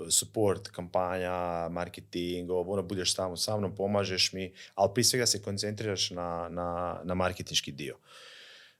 [0.09, 5.41] support, kampanja, marketing, ovo, ono, budeš tamo sa mnom, pomažeš mi, ali prije svega se
[5.41, 7.97] koncentriraš na, na, na marketinški dio.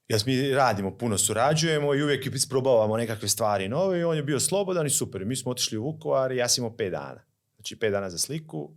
[0.08, 4.40] Jer mi radimo, puno surađujemo i uvijek isprobavamo nekakve stvari nove i on je bio
[4.40, 5.26] slobodan i super.
[5.26, 7.24] Mi smo otišli u Vukovar i ja sam imao pet dana.
[7.56, 8.72] Znači pet dana za sliku,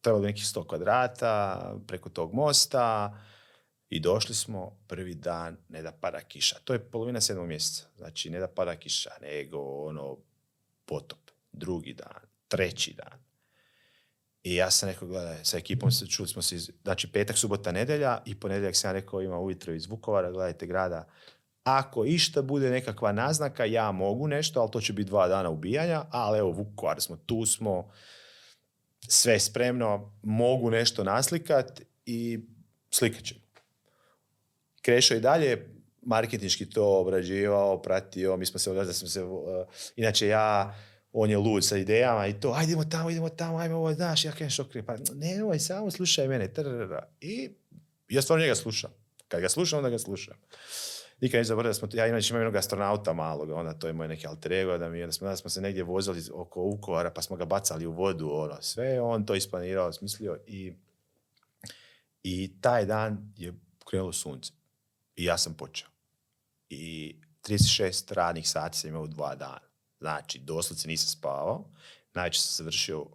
[0.00, 3.18] trebalo nekih sto kvadrata preko tog mosta,
[3.90, 6.56] i došli smo prvi dan, ne da pada kiša.
[6.64, 7.86] To je polovina sedmog mjeseca.
[7.96, 10.16] Znači, ne da pada kiša, nego ono,
[10.84, 11.18] potop.
[11.52, 13.18] Drugi dan, treći dan.
[14.42, 18.22] I ja sam rekao, gledaj, sa ekipom se čuli smo se, znači petak, subota, nedelja
[18.24, 21.08] i ponedjeljak sam rekao, ima ujutro iz Vukovara, gledajte grada,
[21.64, 26.04] ako išta bude nekakva naznaka, ja mogu nešto, ali to će biti dva dana ubijanja,
[26.10, 27.90] ali evo, Vukovar smo, tu smo,
[29.08, 32.38] sve spremno, mogu nešto naslikat i
[32.90, 33.47] slikat ćemo.
[34.82, 39.42] Krešo i dalje marketinški to obrađivao, pratio, mi smo se da smo se, uh,
[39.96, 40.74] inače ja,
[41.12, 44.24] on je lud sa idejama i to, ajde idemo tamo, idemo tamo, ajmo ovo, znaš,
[44.24, 46.48] ja krenem šokri, pa nemoj, samo slušaj mene,
[47.20, 47.50] I
[48.08, 48.90] ja stvarno njega slušam.
[49.28, 50.34] Kad ga slušam, onda ga slušam.
[51.20, 54.26] Nikad nisam da smo, ja inače imam jednog astronauta malog, onda to je moj neki
[54.26, 57.36] alter ego, da mi, da smo, da smo se negdje vozili oko Vukovara, pa smo
[57.36, 60.72] ga bacali u vodu, ono, sve on to isplanirao, smislio i,
[62.22, 63.54] i taj dan je
[63.90, 64.57] krenulo sunce.
[65.18, 65.88] I ja sam počeo.
[66.68, 69.68] I 36 radnih sati sam imao u dva dana.
[70.00, 71.70] Znači, doslovce nisam spavao.
[72.14, 73.06] Najčešće sam završio,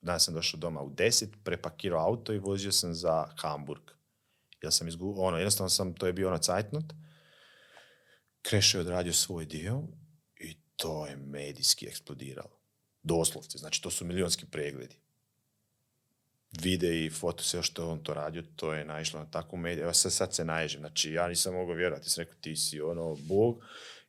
[0.00, 3.82] danas sam došao doma u 10, prepakirao auto i vozio sam za Hamburg.
[4.62, 6.84] Ja sam izgubio, ono, jednostavno sam, to je bio ono cajtnot.
[8.42, 9.82] Krešo je odradio svoj dio
[10.40, 12.60] i to je medijski eksplodiralo.
[13.02, 15.05] Doslovce, znači to su milionski pregledi
[16.62, 19.84] vide i foto sve što on to radio, to je naišlo na takvu mediju.
[19.84, 23.14] Evo sad, sad se naježem, znači ja nisam mogao vjerovati, sam rekao ti si ono
[23.14, 23.64] bog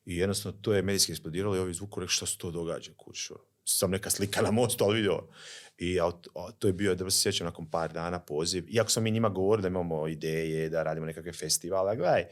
[0.05, 3.33] i jednostavno to je medijski eksplodiralo i ovi zvuku rekli što se to događa kuću.
[3.69, 5.23] Sam neka slika na mostu, ali vidio.
[5.77, 5.97] I
[6.59, 8.65] to je bio, da se sjećam, nakon par dana poziv.
[8.69, 12.25] Iako smo mi njima govorili da imamo ideje, da radimo nekakve festivale, gledaj,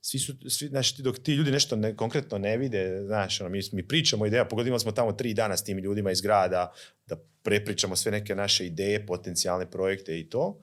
[0.00, 3.60] svi su, svi, znači, dok ti ljudi nešto ne, konkretno ne vide, znaš, ono, mi,
[3.72, 6.72] mi pričamo ideja, pogodimo smo tamo tri dana s tim ljudima iz grada,
[7.06, 10.60] da prepričamo sve neke naše ideje, potencijalne projekte i to.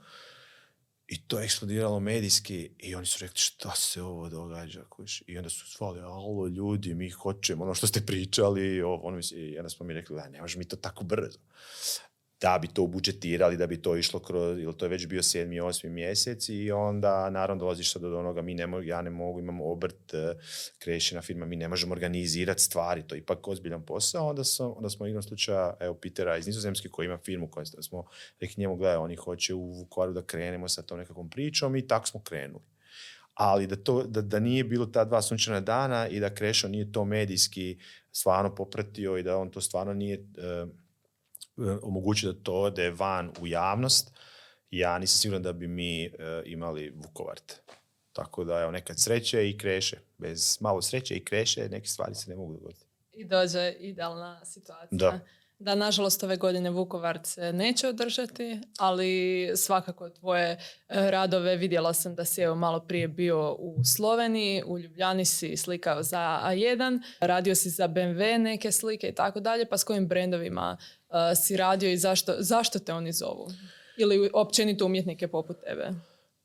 [1.09, 4.83] I to je eksplodiralo medijski i oni su rekli šta se ovo događa.
[4.89, 5.23] Kuš?
[5.27, 8.81] I onda su svali, alo ljudi, mi hoćemo ono što ste pričali.
[8.81, 11.39] Ovo, ono, I onda smo mi rekli, da, ne može mi to tako brzo
[12.41, 15.59] da bi to budžetirali, da bi to išlo kroz, ili to je već bio sedmi,
[15.59, 19.39] osmi mjesec i onda naravno dolaziš sad do onoga, mi ne mogu, ja ne mogu,
[19.39, 20.33] imamo obrt, e,
[20.79, 24.89] krešena firma, mi ne možemo organizirati stvari, to je ipak ozbiljan posao, onda, sam, onda
[24.89, 28.05] smo igrom slučaja, evo, Pitera iz Nizozemske koji ima firmu koju smo
[28.39, 32.07] rekli njemu, gledaj, oni hoće u Vukovaru da krenemo sa tom nekakvom pričom i tako
[32.07, 32.63] smo krenuli.
[33.33, 36.91] Ali da, to, da, da nije bilo ta dva sunčana dana i da Krešo nije
[36.91, 37.77] to medijski
[38.11, 40.65] stvarno popratio i da on to stvarno nije e,
[41.59, 44.11] E, omogući da to ode van u javnost,
[44.71, 46.11] ja nisam siguran da bi mi e,
[46.45, 47.53] imali Vukovart.
[48.13, 49.97] Tako da, evo, nekad sreće i kreše.
[50.17, 52.85] Bez malo sreće i kreše, neke stvari se ne mogu dogoditi.
[53.13, 54.87] I dođe idealna situacija.
[54.91, 55.19] Da.
[55.59, 60.57] Da, nažalost, ove godine Vukovar se neće održati, ali svakako tvoje e,
[61.11, 66.03] radove vidjela sam da si evo malo prije bio u Sloveniji, u Ljubljani si slikao
[66.03, 70.77] za A1, radio si za BMW neke slike i tako dalje, pa s kojim brendovima
[71.43, 73.47] si radio i zašto, zašto te oni zovu?
[73.97, 75.89] Ili općenito umjetnike poput tebe?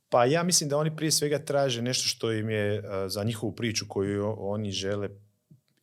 [0.08, 3.84] Pa ja mislim da oni prije svega traže nešto što im je za njihovu priču
[3.88, 5.08] koju oni žele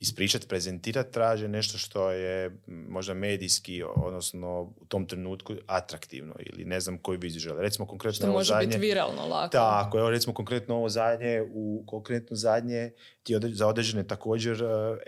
[0.02, 6.80] ispričati, prezentirati, traže nešto što je možda medijski, odnosno u tom trenutku atraktivno ili ne
[6.80, 7.62] znam koju viziju žele.
[7.62, 9.52] Recimo konkretno što može zadnje, biti viralno lako.
[9.52, 12.92] Tako, evo recimo konkretno ovo zadnje, u konkretno zadnje
[13.24, 14.66] ti za određene također e,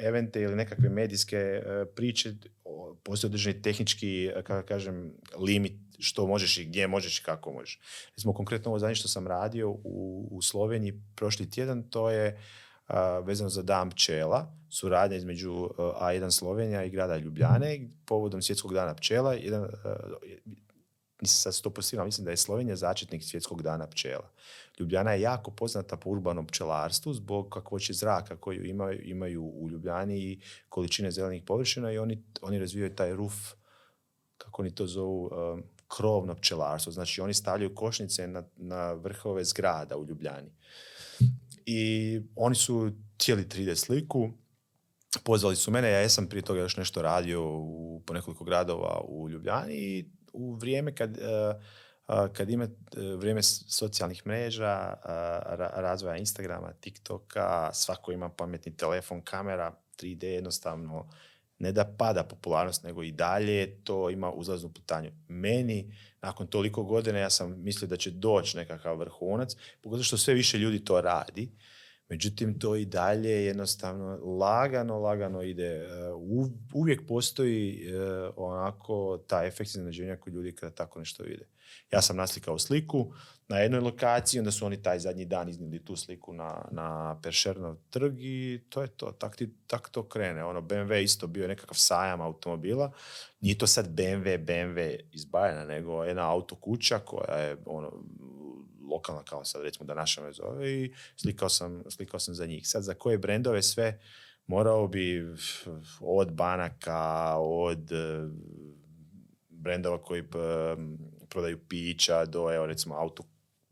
[0.08, 2.34] evente ili nekakve medijske e, priče
[3.04, 7.80] postoji određeni tehnički, e, kako kažem, limit što možeš i gdje možeš i kako možeš.
[8.16, 12.40] Recimo konkretno ovo zadnje što sam radio u, u Sloveniji prošli tjedan, to je
[13.24, 19.34] vezano za dan pčela, suradnja između A1 Slovenija i grada Ljubljane povodom svjetskog dana pčela.
[19.34, 19.68] Jedan,
[21.24, 24.30] sad sto postirao, mislim da je Slovenija začetnik svjetskog dana pčela.
[24.80, 30.18] Ljubljana je jako poznata po urbanom pčelarstvu zbog kakvoće zraka koju imaju, imaju u Ljubljani
[30.18, 33.34] i količine zelenih površina i oni, oni razvijaju taj ruf,
[34.38, 35.32] kako oni to zovu,
[35.88, 36.92] krovno pčelarstvo.
[36.92, 40.52] Znači oni stavljaju košnice na, na vrhove zgrada u Ljubljani.
[41.66, 44.30] I oni su htjeli 3D sliku,
[45.24, 49.30] pozvali su mene, ja jesam prije toga još nešto radio u, po nekoliko gradova u
[49.30, 51.62] Ljubljani i u vrijeme kad, uh,
[52.34, 52.68] kad ima
[53.18, 54.94] vrijeme socijalnih mreža,
[55.76, 61.10] razvoja Instagrama, TikToka, svako ima pametni telefon, kamera, 3D jednostavno
[61.64, 65.12] ne da pada popularnost, nego i dalje to ima uzlaznu putanju.
[65.28, 70.34] Meni, nakon toliko godina, ja sam mislio da će doći nekakav vrhunac, pogotovo što sve
[70.34, 71.52] više ljudi to radi.
[72.10, 75.64] Međutim, to i dalje jednostavno lagano, lagano ide.
[75.64, 75.88] E,
[76.74, 78.00] uvijek postoji e,
[78.36, 81.48] onako ta efekt iznenađenja kod ljudi kada tako nešto vide.
[81.92, 83.14] Ja sam naslikao sliku
[83.48, 87.76] na jednoj lokaciji, onda su oni taj zadnji dan iznijeli tu sliku na, na Peršernov
[87.90, 90.44] trg i to je to, tak, ti, tak to krene.
[90.44, 92.92] Ono, BMW isto bio nekakav sajam automobila,
[93.42, 97.92] nije to sad BMW, BMW iz Bajana, nego jedna autokuća koja je ono,
[98.90, 102.68] lokalna kao sad recimo da naša me zove i slikao sam, slikao sam za njih.
[102.68, 104.00] Sad za koje brendove sve
[104.48, 105.36] morao bi
[106.02, 108.28] od banaka, od eh,
[109.50, 110.24] brendova koji
[111.30, 113.24] prodaju pića do evo recimo auto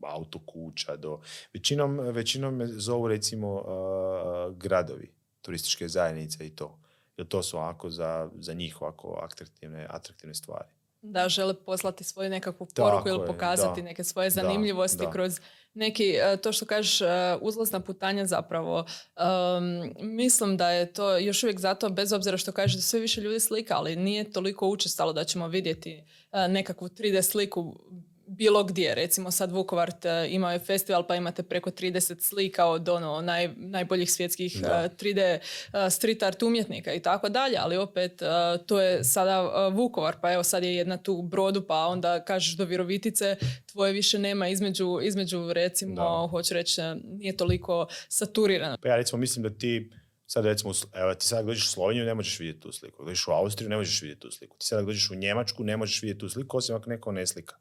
[0.06, 1.20] auto kuća do
[1.54, 5.12] većinom, većinom me zovu recimo uh, gradovi
[5.42, 6.78] turističke zajednice i to.
[7.16, 10.68] Jer to su ovako za, za njih ovako atraktivne, atraktivne stvari?
[11.02, 15.40] Da žele poslati svoju nekakvu poruku ili pokazati neke svoje zanimljivosti kroz
[15.74, 17.08] neki, uh, to što kažeš, uh,
[17.40, 18.78] uzlazna putanja zapravo.
[18.78, 23.20] Um, mislim da je to još uvijek zato, bez obzira što kažeš da sve više
[23.20, 26.04] ljudi slika, ali nije toliko učestalo da ćemo vidjeti
[26.48, 27.78] nekakvu 3D sliku
[28.26, 28.94] bilo gdje.
[28.94, 33.50] Recimo sad Vukovart e, imao je festival pa imate preko 30 slika od ono naj,
[33.56, 35.40] najboljih svjetskih 3D e,
[35.72, 38.22] e, street art umjetnika i tako dalje, ali opet
[38.66, 42.64] to je sada Vukovar pa evo sad je jedna tu brodu pa onda kažeš do
[42.64, 43.36] Virovitice
[43.72, 48.76] tvoje više nema između, između recimo, hoću reći, nije toliko saturirano.
[48.82, 49.90] Pa ja recimo mislim da ti
[50.32, 53.04] Sad recimo, evo ti sad dođeš u Sloveniju, ne možeš vidjeti tu sliku.
[53.04, 54.56] Dođeš u Austriju, ne možeš vidjeti tu sliku.
[54.58, 57.56] Ti sad dođeš u Njemačku, ne možeš vidjeti tu sliku, osim ako neko ne slika.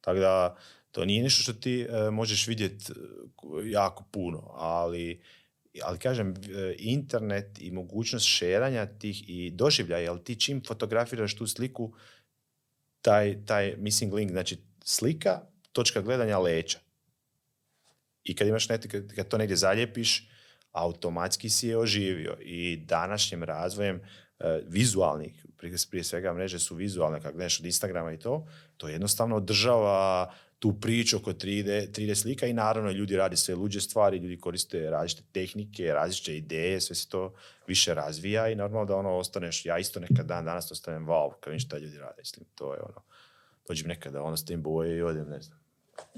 [0.00, 0.56] Tako da,
[0.92, 2.94] to nije nešto što ti e, možeš vidjeti e,
[3.70, 5.22] jako puno, ali,
[5.82, 11.46] ali kažem, e, internet i mogućnost šeranja tih i doživljaja, jer ti čim fotografiraš tu
[11.46, 11.94] sliku,
[13.02, 15.40] taj, taj missing link, znači slika,
[15.72, 16.78] točka gledanja leća.
[18.24, 20.30] I kad imaš net, kad, kad to negdje zaljepiš,
[20.72, 24.00] automatski si je oživio i današnjim razvojem
[24.66, 25.46] vizualnih,
[25.90, 28.46] prije svega mreže su vizualne, kako gledaš od Instagrama i to,
[28.76, 33.80] to jednostavno održava tu priču oko 3D, 3D slika i naravno ljudi rade sve luđe
[33.80, 37.34] stvari, ljudi koriste različite tehnike, različite ideje, sve se to
[37.66, 41.50] više razvija i normalno da ono ostaneš, ja isto nekad dan danas ostanem wow, kad
[41.50, 43.02] vidim šta ljudi rade, mislim, to je ono,
[43.68, 45.58] dođem nekada, ono stavim boje i odem, ne znam,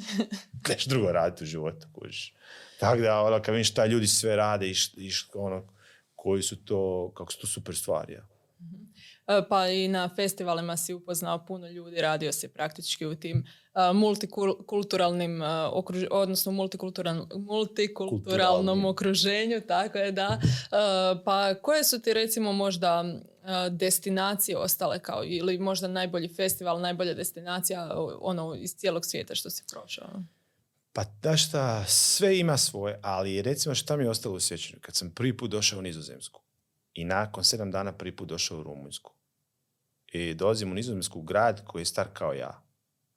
[0.68, 2.34] nešto drugo raditi u životu, kužiš.
[2.80, 5.68] Tako da, ono, kad vidim šta ljudi sve rade i, i ono,
[6.16, 8.31] koji su to, kako su to super stvari, ja.
[9.38, 13.92] E, pa i na festivalima si upoznao puno ljudi, radio si praktički u tim e,
[13.92, 15.46] multikulturalnim, e,
[16.10, 16.52] odnosno
[17.34, 20.40] multikulturalnom okruženju, tako je da.
[21.24, 23.04] Pa koje su ti recimo možda
[23.70, 27.90] destinacije ostale kao ili možda najbolji festival, najbolja destinacija
[28.20, 30.22] ono iz cijelog svijeta što si prošao?
[30.92, 34.78] Pa da šta, sve ima svoje, ali recimo šta mi je ostalo u sjećanju?
[34.80, 36.40] Kad sam prvi put došao u Nizozemsku
[36.94, 39.12] i nakon sedam dana prvi put došao u Rumunjsku
[40.12, 42.62] i dolazim u Nizozemsku grad koji je star kao ja.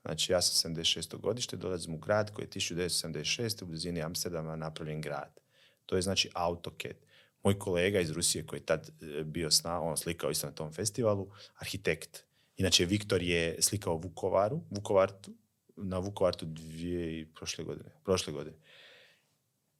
[0.02, 1.18] Znači ja sam 76.
[1.18, 3.64] godište, dolazim u grad koji je 1976.
[3.64, 5.40] u blizini Amsterdama napravljen grad.
[5.86, 6.96] To je znači AutoCAD.
[7.44, 10.74] Moj kolega iz Rusije koji je tad e, bio s on slikao isto na tom
[10.74, 12.24] festivalu, arhitekt.
[12.58, 15.32] Inače, Viktor je slikao Vukovaru, Vukovartu,
[15.76, 17.90] na Vukovartu dvije i prošle godine.
[18.04, 18.58] Prošle godine.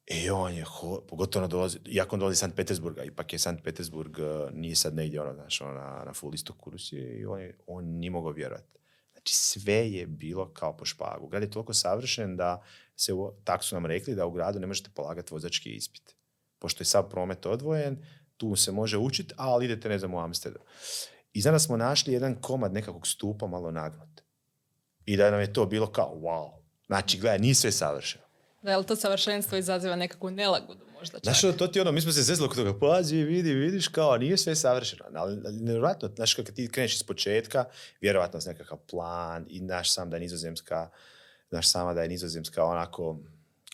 [0.06, 3.38] I on je, ho, pogotovo ono dolazi, iako on dolazi iz Sankt Petersburga, ipak je
[3.38, 7.26] Sankt Petersburg, uh, nije sad negdje ono, znaš, ono, na, na full istoku Rusije i
[7.26, 8.78] on, je, on nije mogao vjerovati.
[9.12, 11.28] Znači sve je bilo kao po špagu.
[11.28, 12.62] Grad je toliko savršen da
[12.96, 16.16] se, u, tak su nam rekli da u gradu ne možete polagati vozački ispit.
[16.58, 18.04] Pošto je sav promet odvojen,
[18.36, 20.62] tu se može učiti, ali idete, ne znam, u Amsterdam.
[21.32, 24.22] I onda smo našli jedan komad nekakvog stupa malo nagnut.
[25.04, 26.50] I da nam je to bilo kao, wow.
[26.86, 28.25] Znači, gledaj, nije sve savršeno.
[28.66, 31.24] Da, jel to savršenstvo izaziva nekakvu nelagodu možda čak?
[31.24, 34.16] Znaš, ono, to ti ono, mi smo se zezli oko toga, pazi, vidi, vidiš, kao,
[34.16, 35.04] nije sve savršeno.
[35.14, 37.64] Ali, nevjerojatno, znaš, kad ti kreneš iz početka,
[38.00, 40.90] vjerovatno s nekakav plan i znaš sam da je nizozemska,
[41.48, 43.18] znaš sama da je nizozemska onako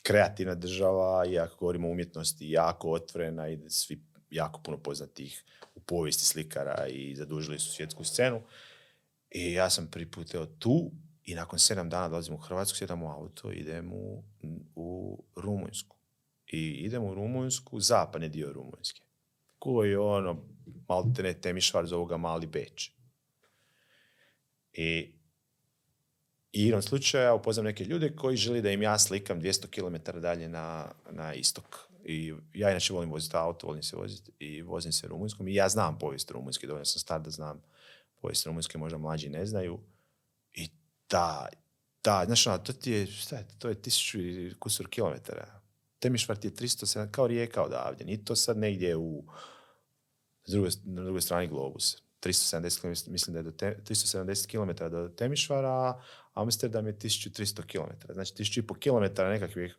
[0.03, 5.80] kreativna država i ako govorimo o umjetnosti, jako otvorena i svi jako puno poznatih u
[5.80, 8.43] povijesti slikara i zadužili su svjetsku scenu.
[9.30, 10.90] I ja sam prvi put evo, tu
[11.24, 14.22] i nakon sedam dana dolazim u Hrvatsku, sjedam u auto, idem u,
[14.74, 15.96] u Rumunjsku.
[16.46, 19.02] I idem u Rumunjsku, zapadni dio Rumunjske.
[19.58, 20.44] Koji je ono,
[20.88, 22.90] maltene Temišvar, zovu ga Mali Beč.
[24.72, 25.12] I
[26.52, 30.48] i igrom slučaja upoznam neke ljude koji želi da im ja slikam 200 km dalje
[30.48, 31.78] na, na istok.
[32.04, 35.48] I ja inače volim voziti auto, volim se voziti i vozim se Rumunjskom.
[35.48, 37.62] I ja znam povijest Rumunjske, dovoljno sam star da znam
[38.20, 39.80] povijest Rumunjske, možda mlađi ne znaju.
[41.12, 41.48] Ta,
[42.02, 44.18] ta, znaš, ono, to ti je, šta je, to je tisuću
[44.58, 45.60] kusur kilometara.
[45.98, 48.06] Temišvart je 307, kao rijeka odavdje.
[48.06, 49.24] Nije to sad negdje u,
[50.46, 51.98] druge, na drugoj strani globusa.
[52.22, 56.00] 370 km, mislim da je do te, 370 km do Temišvara, a
[56.34, 58.12] Amsterdam je 1300 km.
[58.12, 59.78] Znači 1500 km nekakvih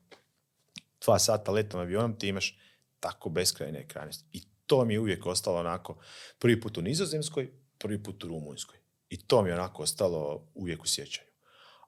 [1.06, 2.60] dva sata letom avionom ti imaš
[3.00, 4.26] tako beskrajne krajnosti.
[4.34, 5.98] I to mi je uvijek ostalo onako
[6.40, 8.83] prvi put u Nizozemskoj, prvi put u Rumunjskoj.
[9.14, 11.28] I to mi je onako ostalo uvijek u sjećanju.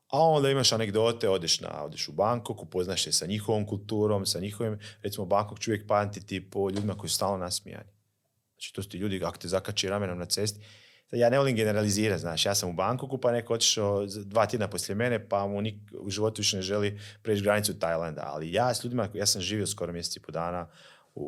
[0.07, 4.39] A onda imaš anegdote, odeš, na, odeš u Bangkok, upoznaš se sa njihovom kulturom, sa
[4.39, 7.89] njihovim, recimo Bangkok ću uvijek pamtiti po ljudima koji su stalno nasmijani.
[8.53, 10.59] Znači to su ti ljudi, ako te zakači ramenom na cesti,
[11.11, 14.95] ja ne volim generalizirati, znaš, ja sam u Bangkoku pa neko otišao dva tjedna poslije
[14.95, 18.83] mene pa mu nik u životu više ne želi preći granicu Tajlanda, ali ja s
[18.83, 20.67] ljudima, ja sam živio skoro mjesec i po dana
[21.15, 21.23] u,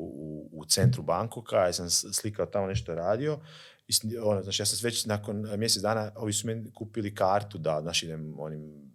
[0.54, 3.39] u, u centru Bangkoka, ja sam slikao tamo nešto radio
[3.88, 7.81] i ono, znači ja sam već nakon mjesec dana, ovi su meni kupili kartu da,
[7.81, 8.91] znaš, idem onim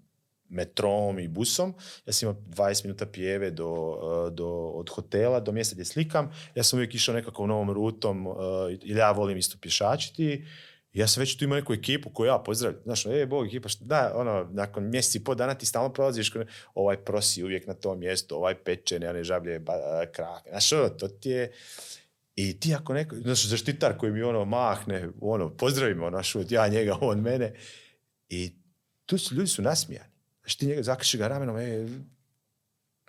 [0.48, 1.74] metrom i busom.
[2.06, 3.98] Ja sam imao 20 minuta pjeve do,
[4.32, 6.32] do, od hotela do mjesta gdje slikam.
[6.54, 8.26] Ja sam uvijek išao nekako novom rutom,
[8.82, 10.44] ili ja volim isto pješačiti
[10.92, 12.82] ja sam već tu imao neku ekipu koju ja pozdravljam.
[12.84, 16.32] Znaš, e, bog ekipa, šta, da, ono, nakon mjeseci i pol dana ti stalno prolaziš,
[16.74, 19.72] ovaj prosi uvijek na tom mjestu, ovaj peče, ne, one žablje, ba,
[20.12, 20.48] krak.
[20.48, 21.52] Znaš, ono, to ti je...
[22.48, 26.98] I ti ako neko, znaš, zaštitar koji mi ono mahne, ono, pozdravimo, znaš, ja njega,
[27.00, 27.54] on mene.
[28.28, 28.52] I
[29.06, 30.10] tu su, ljudi su nasmijani.
[30.40, 31.88] Znaš, ti njega zakaši ga ramenom, e,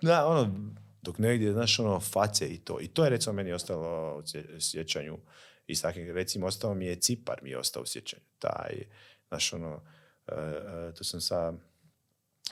[0.02, 0.70] da, ono,
[1.02, 2.80] dok negdje, znaš, ono, face i to.
[2.80, 4.22] I to je, recimo, meni ostalo u
[4.60, 5.18] sjećanju
[5.66, 8.22] iz takvih, recimo, ostao mi je Cipar, mi je ostao u sjećanju.
[8.38, 8.84] Taj,
[9.28, 11.52] znaš, ono, uh, uh, tu sam sa,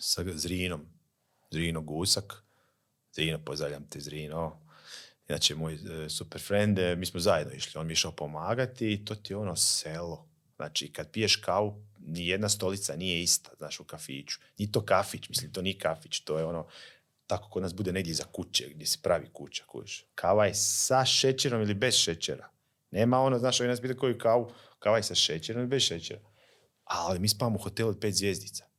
[0.00, 0.86] sa Zrinom,
[1.50, 2.42] Zrino Gusak,
[3.14, 4.62] Zrino, pozdravljam te Zrino,
[5.32, 9.04] inače moj uh, super friend, mi smo zajedno išli, on mi je išao pomagati i
[9.04, 10.28] to ti je ono selo.
[10.56, 14.38] Znači, kad piješ kavu, ni jedna stolica nije ista, znaš, u kafiću.
[14.58, 16.66] Ni to kafić, mislim, to nije kafić, to je ono,
[17.26, 20.04] tako kod nas bude negdje za kuće, gdje se pravi kuća, kuć.
[20.14, 22.48] Kava je sa šećerom ili bez šećera.
[22.90, 26.20] Nema ono, znaš, ovi nas pitaju koju kavu, kava je sa šećerom ili bez šećera.
[26.84, 28.71] Ali mi spavamo u hotelu od pet zvjezdica.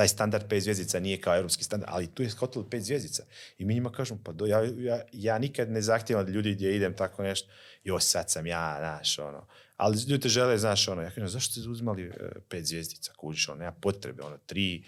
[0.00, 3.22] Taj standard pet zvjezdica nije kao europski standard, ali tu je hotel pet zvjezdica.
[3.58, 6.76] I mi njima kažemo, pa do, ja, ja, ja, nikad ne zahtijevam od ljudi gdje
[6.76, 7.48] idem tako nešto,
[7.84, 9.46] jo, sad sam ja, znaš, ono.
[9.76, 12.14] Ali ljudi te žele, znaš, ono, ja kažem, zašto ste uzmali uh,
[12.48, 14.84] pet zvjezdica, kužiš, ono, nema potrebe, ono, tri,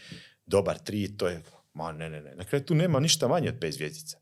[0.46, 1.42] dobar tri, to je,
[1.74, 4.18] ma ne, ne, ne, na kraju tu nema ništa manje od pet zvjezdica.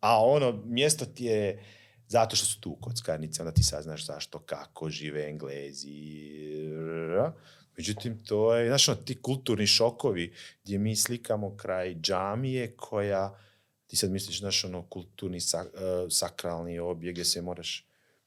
[0.00, 1.64] A ono, mjesto ti je,
[2.08, 5.88] zato što su tu kockarnice, onda ti saznaš zašto, kako žive Englezi.
[7.82, 10.32] Međutim, to je, znaš, ono, ti kulturni šokovi
[10.64, 13.38] gdje mi slikamo kraj džamije koja,
[13.86, 15.80] ti sad misliš, znaš, ono, kulturni sak, uh,
[16.10, 17.86] sakralni objekt gdje se moraš,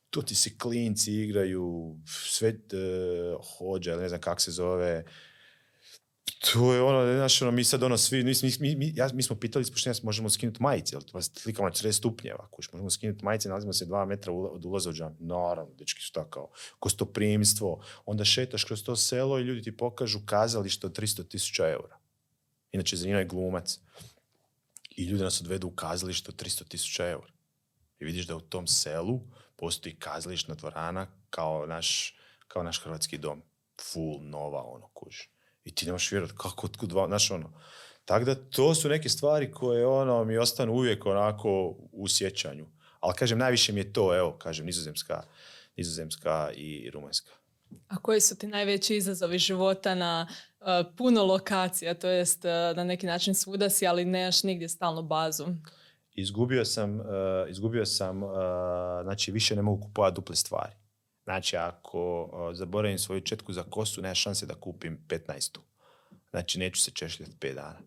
[0.09, 1.95] tu ti se klinci igraju,
[2.27, 5.03] sve uh, hođa, ne znam kako se zove,
[6.25, 9.35] to je ono, znaš, ono, mi sad ono svi, mi, mi, mi, ja, mi smo
[9.35, 13.49] pitali ispuštenja, možemo skinuti majice, jel to slikamo na 40 stupnjeva, kuš, možemo skinuti majice,
[13.49, 15.17] nalazimo se dva metra od ulaza u džam.
[15.19, 16.51] Naravno, dečki su tako,
[17.13, 21.97] primstvo, onda šetaš kroz to selo i ljudi ti pokažu kazalište od 300 tisuća eura.
[22.71, 23.79] Inače, za je glumac.
[24.95, 27.31] I ljudi nas odvedu u kazalište od 300 tisuća eura.
[27.99, 29.19] I vidiš da u tom selu
[29.55, 32.17] postoji kazališna dvorana kao naš,
[32.47, 33.41] kao naš hrvatski dom.
[33.81, 35.34] Full, nova, ono, kuš.
[35.65, 37.51] I ti nemaš vjerovat kako, otkud, znaš ono,
[38.05, 42.65] Tako da to su neke stvari koje ono mi ostanu uvijek onako u sjećanju.
[42.99, 45.23] Ali kažem, najviše mi je to, evo, kažem, nizozemska,
[45.77, 47.31] nizozemska i rumunjska.
[47.87, 52.83] A koji su ti najveći izazovi života na uh, puno lokacija, to jest uh, na
[52.83, 55.45] neki način svuda si, ali nemaš nigdje stalnu bazu?
[56.13, 57.05] Izgubio sam, uh,
[57.49, 58.21] izgubio sam
[59.03, 60.71] znači više ne mogu kupovati duple stvari.
[61.25, 65.57] Znači, ako zaboravim svoju četku za kosu, nema šanse da kupim 15.
[66.29, 67.79] Znači, neću se češljati 5 dana.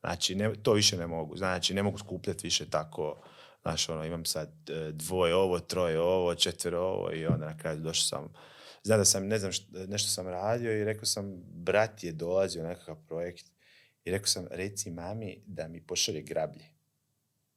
[0.00, 1.36] Znači, ne, to više ne mogu.
[1.36, 3.22] Znači, ne mogu skupljati više tako,
[3.62, 4.50] znaš, ono, imam sad
[4.92, 8.28] dvoje ovo, troje ovo, četvero ovo i onda na kraju došao sam
[8.86, 9.52] znam da sam, ne znam,
[9.88, 13.46] nešto sam radio i rekao sam, brat je dolazio na nekakav projekt
[14.04, 16.75] i rekao sam, reci mami da mi pošalje grablje.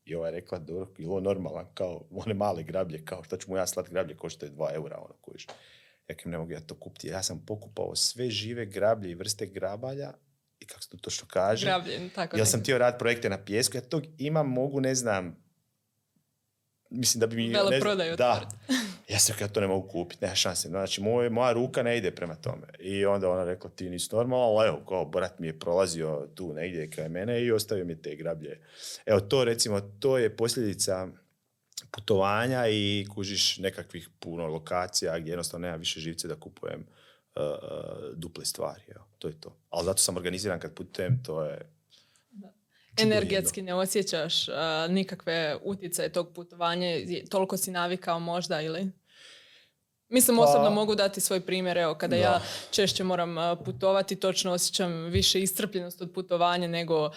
[0.10, 3.52] I ova je rekla, dobro, je ovo normalan, kao one male grablje, kao šta ću
[3.52, 5.48] mu ja slat grablje, košta je dva eura, ono, kojiš.
[6.08, 7.08] Ja ne mogu ja to kupiti.
[7.08, 10.14] Ja sam pokupao sve žive grablje i vrste grabalja
[10.60, 11.66] i kako se to točno kaže.
[11.66, 15.44] Grablje, tako Ja sam htio raditi projekte na pjesku, ja tog imam, mogu, ne znam,
[16.90, 17.48] mislim da bi mi...
[17.48, 18.50] ne znam, da,
[19.10, 20.68] ja sam ja to ne mogu kupiti, nema šanse.
[20.68, 22.68] Znači, moj, moja ruka ne ide prema tome.
[22.80, 26.54] I onda ona rekla, ti nisi normalno, ali evo, kao brat mi je prolazio tu
[26.54, 28.62] negdje kraj mene i ostavio mi te grablje.
[29.06, 31.08] Evo, to recimo, to je posljedica
[31.92, 36.80] putovanja i kužiš nekakvih puno lokacija gdje jednostavno nema više živce da kupujem
[37.36, 37.44] uh,
[38.16, 38.84] duple stvari.
[38.96, 39.58] Evo, to je to.
[39.70, 41.72] Ali zato sam organiziran kad putujem, to je
[42.98, 44.56] energetski ne osjećaš uh,
[44.90, 46.88] nikakve utjecaje tog putovanja,
[47.30, 48.92] toliko si navikao možda ili?
[50.10, 51.78] Mislim, pa, osobno mogu dati svoj primjer.
[51.78, 53.36] Evo, kada ja češće moram
[53.66, 57.10] putovati, točno osjećam više istrpljenost od putovanja nego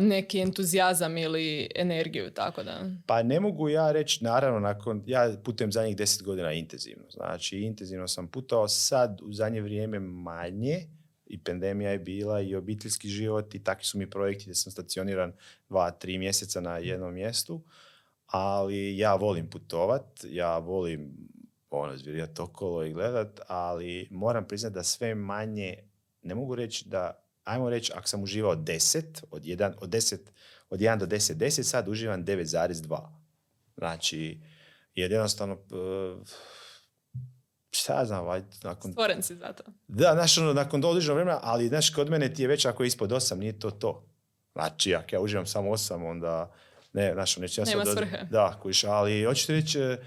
[0.00, 2.80] neki entuzijazam ili energiju, tako da.
[3.06, 7.04] Pa ne mogu ja reći, naravno, nakon, ja putujem zadnjih deset godina intenzivno.
[7.10, 10.86] Znači, intenzivno sam putao sad u zadnje vrijeme manje,
[11.34, 15.32] i pandemija je bila i obiteljski život i takvi su mi projekti gdje sam stacioniran
[15.68, 17.62] dva, tri mjeseca na jednom mjestu.
[18.26, 21.28] Ali ja volim putovat, ja volim
[21.70, 25.74] ono, zvirijat okolo i gledat, ali moram priznati da sve manje,
[26.22, 30.18] ne mogu reći da, ajmo reći, ako sam uživao 10, od 1, od 10,
[30.70, 33.08] od 1 do 10, 10, sad uživam 9,2.
[33.78, 34.40] Znači,
[34.94, 36.28] jer jednostavno, uh,
[37.74, 38.92] šta znam, vaj, nakon...
[38.92, 39.62] Stvoren si za to.
[39.88, 42.86] Da, znaš, ono, nakon određenog vremena, ali, znaš, kod mene ti je već ako je
[42.86, 44.06] ispod 8, nije to to.
[44.52, 46.52] Znači, ako ja uživam samo 8, onda
[46.94, 48.18] ne, znaš, neću ja Nema svrhe.
[48.30, 49.98] Da, kuš, ali hoćete reći, e,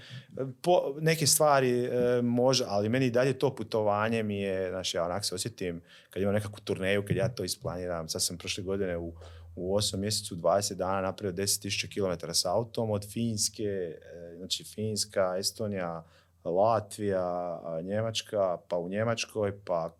[0.62, 5.24] po, neke stvari e, može, ali meni dalje to putovanje mi je, znaš, ja onak
[5.24, 9.12] se osjetim, kad imam nekakvu turneju, kad ja to isplaniram, sad sam prošle godine u,
[9.56, 15.34] u 8 mjesecu 20 dana napravio 10.000 km s autom od Finske, e, znači Finska,
[15.38, 16.04] Estonija,
[16.50, 19.90] Latvija, Njemačka, pa u Njemačkoj, pa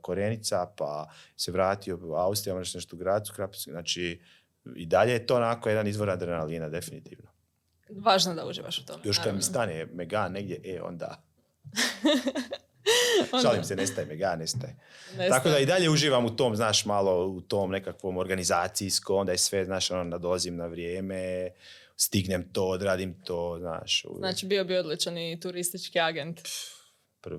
[0.00, 4.20] Korenica, pa se vratio u Austriju, nešto nešto u Gracu, znači
[4.76, 7.30] i dalje je to onako jedan izvor adrenalina, definitivno.
[7.90, 9.00] Važno da uživaš u tome.
[9.04, 11.22] Još kad mi stane Megan negdje, e, onda...
[13.42, 14.76] Šalim se, nestaje Megan, nestaje.
[15.08, 15.30] nestaje.
[15.30, 19.38] Tako da i dalje uživam u tom, znaš, malo u tom nekakvom organizacijskom, onda je
[19.38, 21.50] sve, znaš, ono, nadolazim na vrijeme,
[22.00, 24.04] stignem to, odradim to, znaš.
[24.18, 26.40] Znači bio bi odličan i turistički agent.
[27.20, 27.38] Prv,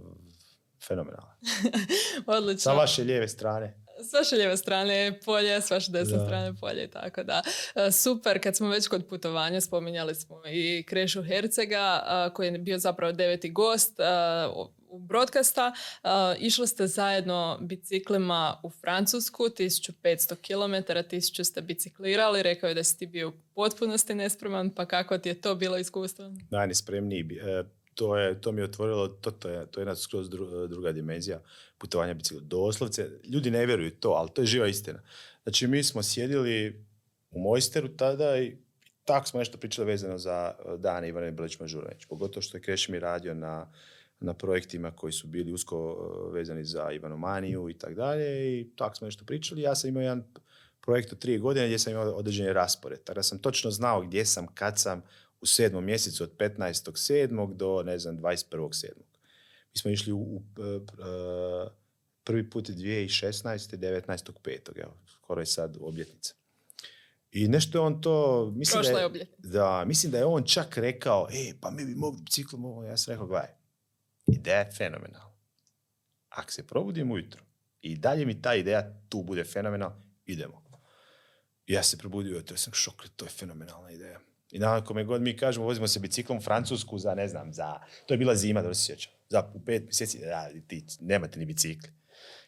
[0.87, 1.35] fenomenalno.
[2.37, 2.71] Odlično.
[2.71, 3.77] Sa vaše lijeve strane.
[4.03, 7.41] S vaše lijeve strane je polje, s vaše desne strane polje, tako da.
[7.75, 12.03] E, super, kad smo već kod putovanja, spominjali smo i Krešu Hercega,
[12.33, 13.99] koji je bio zapravo deveti gost
[14.99, 15.73] broadcasta.
[16.39, 22.97] Išli ste zajedno biciklima u Francusku, 1500 km, 1000 ste biciklirali, rekao je da si
[22.97, 26.31] ti bio u potpunosti nespreman, pa kako ti je to bilo iskustvo?
[26.51, 27.39] Najnespremniji.
[27.41, 27.63] E,
[27.95, 30.29] to, je, to mi je otvorilo, to, to, je, to je jedna skroz
[30.69, 31.41] druga dimenzija
[31.77, 32.41] putovanja bicikla.
[32.41, 34.99] Doslovce, ljudi ne vjeruju to, ali to je živa istina.
[35.43, 36.85] Znači, mi smo sjedili
[37.31, 38.57] u Mojsteru tada i
[39.05, 42.05] tako smo nešto pričali vezano za eh, dane Ivana Bilić Mažurović.
[42.05, 43.71] Pogotovo što je Krešimir radio na,
[44.21, 45.97] na projektima koji su bili usko
[46.29, 48.59] eh, vezani za Ivanomaniju i tako dalje.
[48.59, 49.61] I tako smo nešto pričali.
[49.61, 50.23] Ja sam imao jedan
[50.81, 53.03] projekt od tri godine gdje sam imao određeni raspored.
[53.03, 55.03] Tada sam točno znao gdje sam, kad sam,
[55.41, 57.55] u sedmom mjesecu od 15.7.
[57.55, 58.87] do, ne znam, 21.7.
[59.73, 60.79] Mi smo išli u, u e,
[62.23, 63.77] prvi put 2016.
[63.77, 64.83] 19.5.
[64.83, 66.33] Evo, skoro je sad obljetnica.
[67.31, 68.45] I nešto je on to...
[68.55, 72.21] Mislim da je, da, mislim da je on čak rekao, e, pa mi bi mogli
[72.21, 72.83] biciklom ovo.
[72.83, 73.60] Ja sam rekao, gledaj,
[74.31, 75.31] ideja je fenomenalna.
[76.29, 77.43] Ako se probudim ujutro
[77.81, 80.61] i dalje mi ta ideja tu bude fenomenalna, idemo.
[81.67, 84.19] I ja se probudio, to sam šok, to je fenomenalna ideja.
[84.51, 87.79] I nakon kome god mi kažemo, vozimo se biciklom u Francusku za, ne znam, za,
[88.05, 91.45] to je bila zima, da se sjećam, za u pet mjeseci, da, ti nemate ni
[91.45, 91.89] bicikli.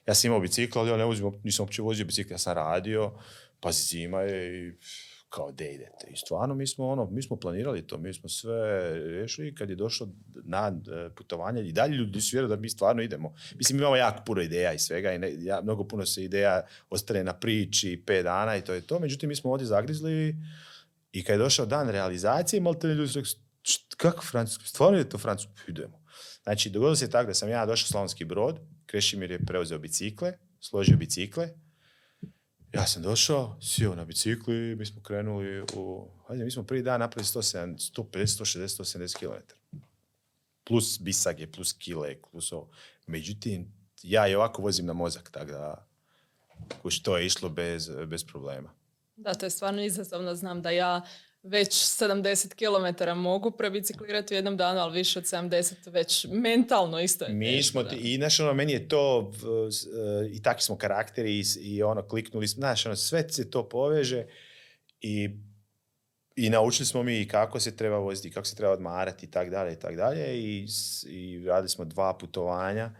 [0.07, 3.19] Ja sam imao bicikl, ali ja ne vozim, nisam uopće vozio bicikl, ja sam radio,
[3.59, 4.73] pazi, zima je i
[5.33, 6.07] kao da idete.
[6.11, 9.75] I stvarno mi smo ono, mi smo planirali to, mi smo sve riješili kad je
[9.75, 10.07] došlo
[10.43, 13.33] na e, putovanje i dalje ljudi su vjerovali da mi stvarno idemo.
[13.55, 17.23] Mislim, imamo jako puno ideja i svega i ne, ja, mnogo puno se ideja ostane
[17.23, 18.99] na priči, pet dana i to je to.
[18.99, 20.35] Međutim, mi smo ovdje zagrizli
[21.11, 23.31] i kad je došao dan realizacije, malo te ljudi su rekli,
[23.63, 24.67] "Št- kako francuski?
[24.69, 25.61] Stvarno je to francuski?
[25.67, 26.03] Idemo.
[26.43, 30.33] Znači, dogodilo se tako da sam ja došao u Slavonski brod, Krešimir je preuzeo bicikle,
[30.59, 31.49] složio bicikle,
[32.73, 36.07] ja sam došao, sjeo na bicikli, mi smo krenuli u...
[36.27, 39.53] Hajde, mi smo prvi dan napravili 170, 150, 160, 170 km.
[40.63, 42.69] Plus bisage, plus kile, plus ovo.
[43.07, 45.87] Međutim, ja i ovako vozim na mozak, tako da
[46.81, 48.69] kuš, to je išlo bez, bez problema.
[49.15, 50.35] Da, to je stvarno izazovno.
[50.35, 51.01] Znam da ja
[51.43, 57.25] već 70 km mogu prebiciklirati u jednom danu, ali više od 70 već mentalno isto
[57.25, 59.31] je Mi teško, smo, ti- i znaš, ono, meni je to,
[60.23, 63.69] e, i takvi smo karakteri i, i ono, kliknuli smo, znaš, ono, sve se to
[63.69, 64.25] poveže
[65.01, 65.29] i,
[66.35, 69.73] i naučili smo mi kako se treba voziti, kako se treba odmarati i tak dalje
[69.73, 70.67] i tak dalje i,
[71.07, 72.91] i radili smo dva putovanja,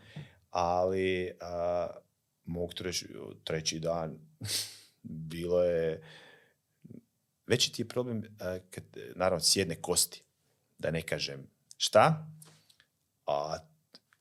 [0.49, 1.87] ali a,
[2.45, 3.07] mogu ti reći,
[3.43, 4.19] treći dan
[5.31, 6.01] bilo je,
[7.47, 8.83] veći ti je problem a, kad,
[9.15, 10.23] naravno, sjedne kosti,
[10.77, 12.27] da ne kažem šta,
[13.25, 13.57] a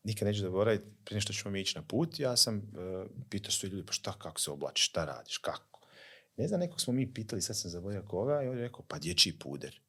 [0.04, 3.66] nikad neću zaboraviti, prije što ćemo mi ići na put, ja sam uh, pitao su
[3.66, 5.80] ljudi, pa šta, kako se oblačiš, šta radiš, kako?
[6.36, 8.98] Ne znam, nekog smo mi pitali, sad sam zaboravio koga, i on je rekao, pa
[8.98, 9.80] dječji puder.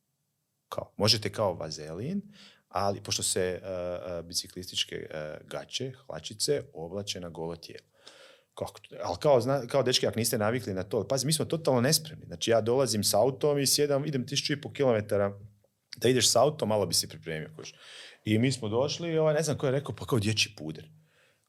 [0.70, 2.22] Kao, možete kao vazelin,
[2.70, 7.93] ali pošto se uh, biciklističke uh, gaće, hlačice, oblače na golo tijelo.
[8.56, 12.26] Kako, ali kao, kao dečki, ako niste navikli na to, pazi, mi smo totalno nespremni.
[12.26, 15.40] Znači, ja dolazim s autom i sjedam, idem tisuću i pol kilometara,
[15.98, 17.50] da ideš s autom, malo bi se pripremio.
[17.56, 17.76] kužiš.
[18.26, 20.90] I mi smo došli i ovaj, ne znam ko je rekao, pa kao dječji puder.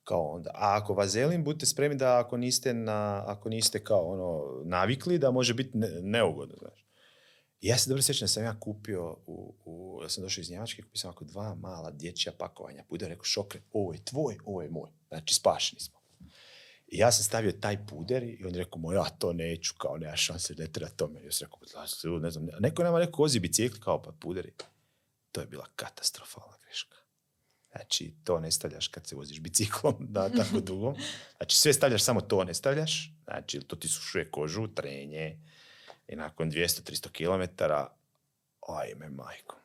[0.05, 0.51] Kao onda.
[0.55, 5.31] A ako vazelin, budite spremni da ako niste, na, ako niste kao ono, navikli, da
[5.31, 6.85] može biti ne, neugodno, znaš.
[7.61, 10.83] Ja se dobro sjećam da sam ja kupio, u, u, ja sam došao iz Njemačke,
[10.83, 12.85] kupio sam ovako dva mala dječja pakovanja.
[12.89, 14.91] Puder rekao, šokre, ovo je tvoj, ovo je moj.
[15.09, 16.04] Znači, spašeni smo.
[16.95, 19.99] I ja sam stavio taj puder i on je rekao, moj, ja to neću, kao
[19.99, 21.27] nema šanse, ne treba to meni.
[21.27, 24.53] Ja sam rekao, "Da, se, ne znam, neko je nama rekao, bicikli, kao pa puderi.
[25.33, 26.97] To je bila katastrofalna greška.
[27.73, 30.95] Znači, to ne stavljaš kad se voziš biciklom da tako dugo.
[31.37, 33.13] Znači, sve stavljaš, samo to ne stavljaš.
[33.25, 35.39] Znači, to ti sušuje kožu, trenje.
[36.09, 37.65] I nakon 200-300 km,
[38.69, 39.57] ajme majko.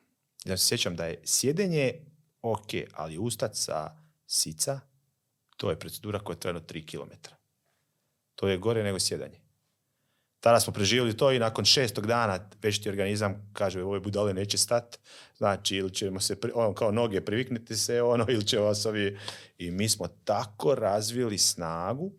[0.44, 1.94] Ja se sjećam da je sjedenje
[2.42, 4.80] ok, ali ustat sa sica,
[5.60, 7.12] to je procedura koja je trajno 3 km.
[8.34, 9.40] To je gore nego sjedanje.
[10.42, 14.58] Tada smo preživjeli to i nakon šestog dana već ti organizam kaže ove budale neće
[14.58, 14.98] stat,
[15.36, 19.18] znači ili ćemo se, ono, kao noge priviknite se, ono, ili će vas ovi...
[19.58, 22.12] I mi smo tako razvili snagu,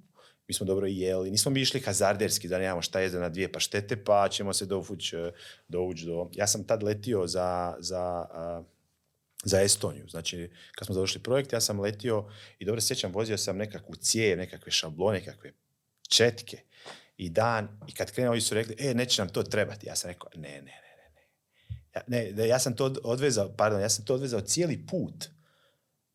[0.48, 4.04] mi smo dobro jeli, nismo mi išli hazarderski da nemamo šta jeze na dvije paštete,
[4.04, 5.18] pa ćemo se dovući
[5.68, 6.30] dovuć do...
[6.34, 8.26] Ja sam tad letio za, za,
[9.44, 10.08] za Estoniju.
[10.10, 12.30] Znači, kad smo završili projekt, ja sam letio
[12.60, 15.54] i dobro sjećam, vozio sam nekakvu cijev, nekakve šablone, nekakve
[16.10, 16.58] četke
[17.18, 17.80] i dan.
[17.88, 19.88] I kad krenu, ovi su rekli, e, neće nam to trebati.
[19.88, 21.12] Ja sam rekao, ne, ne, ne, ne.
[21.16, 22.30] ne.
[22.30, 25.30] Ja, ne, ja sam to odvezao, pardon, ja sam to odvezao cijeli put.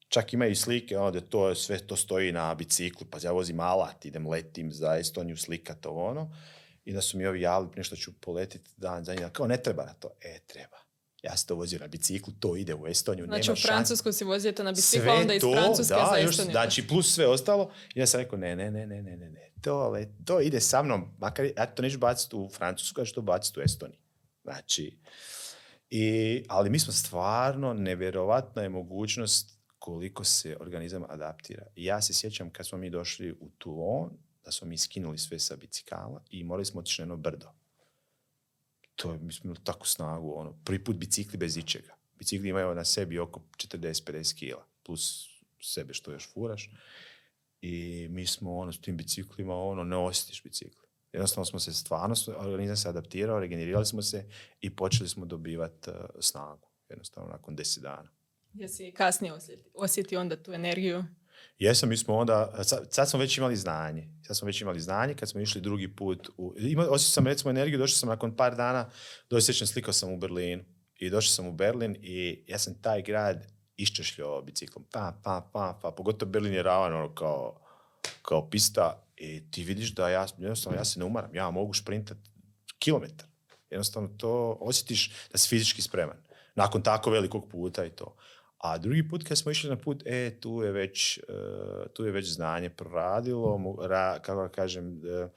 [0.09, 4.05] Čak imaju slike, ono, da to sve to stoji na biciklu, pa ja vozim alat,
[4.05, 6.37] idem letim za Estoniju slikat ovo ono.
[6.85, 9.62] I da su mi ovi javili, prije što ću poletiti dan za njih, kao ne
[9.62, 10.11] treba na to.
[10.20, 10.86] E, treba.
[11.27, 13.68] Ja sam to vozio na biciklu, to ide u Estoniju, Znači nema u šanse.
[13.68, 16.53] Francusku si vozio to na biciklu, a onda iz Francuske da, za još, Estoniju.
[16.53, 17.70] znači plus sve ostalo.
[17.95, 19.51] I ja sam rekao, ne, ne, ne, ne, ne, ne, ne.
[19.62, 23.14] To, le- to ide sa mnom, makar ja to neću baciti u Francusku, ja ću
[23.14, 23.99] to baciti u Estoniji.
[24.43, 24.99] Znači,
[25.91, 31.66] i, ali mi smo stvarno, nevjerovatna je mogućnost koliko se organizam adaptira.
[31.77, 34.11] I ja se sjećam kad smo mi došli u Toulon,
[34.45, 37.53] da smo mi skinuli sve sa bicikala i morali smo otići na jedno brdo.
[38.97, 41.97] To je, mi smo imali takvu snagu, ono, prvi put bicikli bez ičega.
[42.18, 45.28] Bicikli imaju na sebi oko 40-50 kila, plus
[45.62, 46.70] sebe što još furaš.
[47.61, 50.86] I mi smo ono, s tim biciklima, ono, ne osjetiš bicikl.
[51.12, 54.24] Jednostavno smo se stvarno, organizam se adaptirao, regenerirali smo se
[54.61, 56.68] i počeli smo dobivati uh, snagu.
[56.88, 58.11] Jednostavno, nakon 10 dana.
[58.55, 61.05] Jesi kasnije osjeti, osjeti onda tu energiju?
[61.59, 64.09] Jesam, mi smo onda, sad, sad smo već imali znanje.
[64.26, 66.28] Sad smo već imali znanje kad smo išli drugi put.
[66.36, 68.90] U, ima, osjetio sam recimo energiju, došao sam nakon par dana,
[69.30, 70.64] dosjećam slikao sam u Berlinu.
[70.99, 74.84] I došao sam u Berlin i ja sam taj grad iščešljao biciklom.
[74.92, 75.90] Pa, pa, pa, pa.
[75.90, 77.61] Pogotovo Berlin je ravan ono kao,
[78.22, 81.34] kao pista i ti vidiš da ja, jednostavno ja se ne umaram.
[81.34, 82.18] Ja mogu šprintat
[82.78, 83.26] kilometar.
[83.70, 86.16] Jednostavno to osjetiš da si fizički spreman.
[86.55, 88.16] Nakon tako velikog puta i to.
[88.59, 91.23] A drugi put kad smo išli na put, e, tu je već, e,
[91.95, 95.29] tu je već znanje proradilo, mo- ra, kako kažem, e,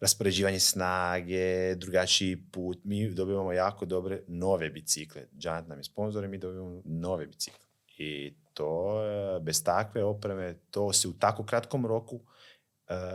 [0.00, 2.84] raspoređivanje snage, drugačiji put.
[2.84, 5.22] Mi dobivamo jako dobre nove bicikle.
[5.32, 7.64] Giant nam je sponzor i mi dobivamo nove bicikle.
[7.98, 12.20] I to, e, bez takve opreme, to se u tako kratkom roku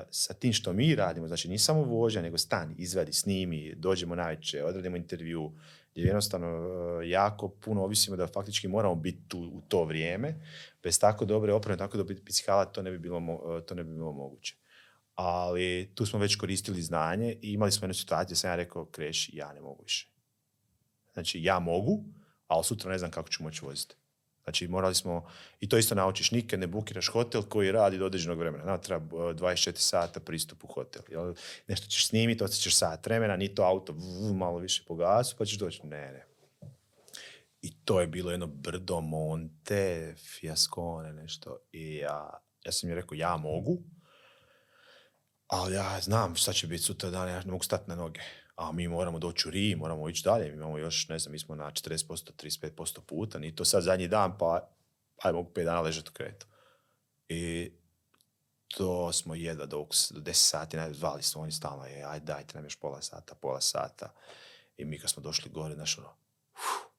[0.10, 4.64] sa tim što mi radimo, znači nije samo vožnja, nego stani, izvadi, snimi, dođemo najveće,
[4.64, 5.52] odradimo intervju,
[5.98, 6.48] jer jednostavno
[7.02, 10.36] e, jako puno ovisimo da faktički moramo biti tu u to vrijeme.
[10.84, 13.22] Bez tako dobre opreme, tako dobre bicikala, to ne bi bilo,
[13.68, 14.56] to ne bi bilo moguće.
[15.16, 19.38] Ali tu smo već koristili znanje i imali smo jednu situaciju sam ja rekao, kreši,
[19.38, 20.10] ja ne mogu više.
[21.14, 22.04] Znači, ja mogu,
[22.48, 23.96] ali sutra ne znam kako ću moći voziti.
[24.48, 25.26] Znači morali smo,
[25.60, 28.64] i to isto naučiš, nikad ne bukiraš hotel koji radi do određenog vremena.
[28.64, 31.02] Nama treba 24 sata pristup u hotel.
[31.10, 31.34] Jel?
[31.68, 33.94] Nešto ćeš snimiti, ćeš sat vremena, ni to auto
[34.34, 35.88] malo više po gasu, pa ćeš doći.
[35.88, 36.26] Ne, ne.
[37.62, 41.58] I to je bilo jedno brdo, monte, fijaskone, nešto.
[41.72, 43.78] I ja, ja sam mi rekao, ja mogu,
[45.48, 48.22] ali ja znam šta će biti sutra dan, ja ne mogu stati na noge
[48.58, 51.40] a mi moramo doći u Ri, moramo ići dalje, mi imamo još, ne znam, mi
[51.40, 54.70] smo na 40%, 35% puta, ni to sad zadnji dan, pa
[55.24, 56.48] aj mogu 5 dana ležati u kretu.
[57.30, 57.72] I
[58.68, 62.66] to smo jedva do, do 10 sati, zvali smo oni stalno, je, aj dajte nam
[62.66, 64.14] još pola sata, pola sata.
[64.78, 66.14] I mi kad smo došli gore, znaš ono,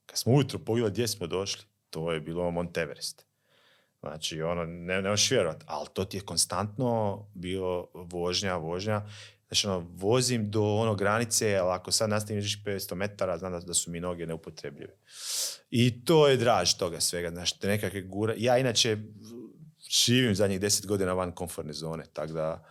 [0.06, 3.26] kad smo ujutro pogledali gdje smo došli, to je bilo Monteverest.
[4.00, 9.02] Znači, ono, ne, ne vjerovat, ali to ti je konstantno bio vožnja, vožnja
[9.48, 13.90] Znači, ono, vozim do ono granice, ali ako sad nastavim 500 metara, znam da, su
[13.90, 14.92] mi noge neupotrebljive.
[15.70, 17.30] I to je draž toga svega.
[17.30, 18.34] Znači, nekakve gura...
[18.36, 18.96] Ja inače
[19.90, 22.64] živim zadnjih deset godina van komfortne zone, tako da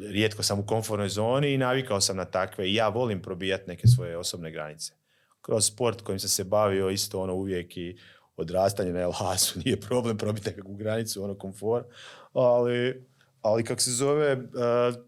[0.00, 2.68] rijetko sam u komfortnoj zoni i navikao sam na takve.
[2.68, 4.92] I ja volim probijati neke svoje osobne granice.
[5.40, 7.98] Kroz sport kojim sam se bavio isto ono uvijek i
[8.36, 11.86] odrastanje na Elhasu nije problem probiti nekakvu granicu, ono komfort,
[12.32, 13.06] ali
[13.42, 14.40] ali kako se zove, uh,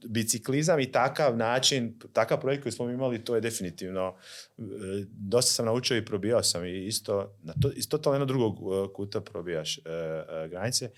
[0.07, 4.09] biciklizam i takav način, takav projekt koji smo imali, to je definitivno,
[4.57, 4.64] uh,
[5.09, 8.93] dosta sam naučio i probijao sam i isto, na to, iz totalno jednog drugog uh,
[8.95, 9.78] kuta probijaš
[10.51, 10.91] granice.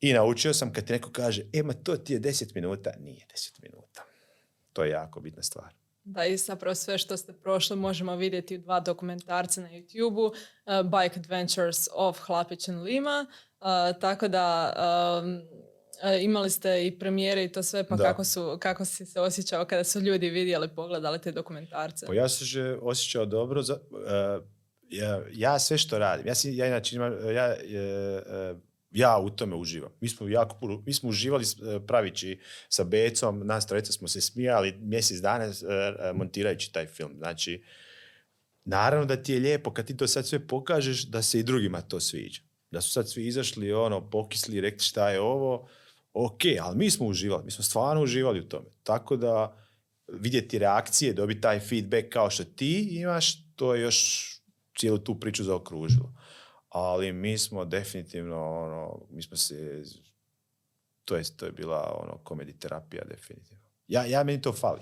[0.00, 3.26] I naučio sam kad ti neko kaže, e ma to ti je 10 minuta, nije
[3.34, 4.04] 10 minuta.
[4.72, 5.74] To je jako bitna stvar.
[6.04, 10.32] Da, i zapravo sve što ste prošli možemo vidjeti u dva dokumentarca na YouTube-u,
[10.84, 13.26] Bike Adventures of Hlapić and Lima,
[14.00, 14.72] tako da
[15.22, 15.42] um,
[16.20, 19.84] imali ste i premijere i to sve, pa kako, su, kako si se osjećao kada
[19.84, 22.06] su ljudi vidjeli, pogledali te dokumentarce?
[22.06, 23.62] Pa ja sam se osjećao dobro.
[23.62, 24.38] Za, e,
[24.88, 26.96] ja, ja, sve što radim, ja, si, ja inače
[27.34, 27.56] ja,
[28.52, 28.58] uh,
[28.90, 29.90] ja u tome uživam.
[30.00, 31.44] Mi smo jako puno, mi smo uživali
[31.86, 32.38] pravići
[32.68, 35.52] sa Becom, nas trojica smo se smijali mjesec dana
[36.14, 37.12] montirajući taj film.
[37.18, 37.64] Znači,
[38.64, 41.80] naravno da ti je lijepo kad ti to sad sve pokažeš da se i drugima
[41.80, 42.40] to sviđa.
[42.70, 45.68] Da su sad svi izašli, ono, pokisli, rekli šta je ovo,
[46.14, 48.66] ok, ali mi smo uživali, mi smo stvarno uživali u tome.
[48.82, 49.56] Tako da
[50.08, 54.28] vidjeti reakcije, dobiti taj feedback kao što ti imaš, to je još
[54.78, 56.14] cijelu tu priču zaokružilo.
[56.68, 59.82] Ali mi smo definitivno, ono, mi smo se,
[61.04, 63.64] to je, to je bila ono, komediterapija definitivno.
[63.86, 64.80] Ja, ja meni to fali.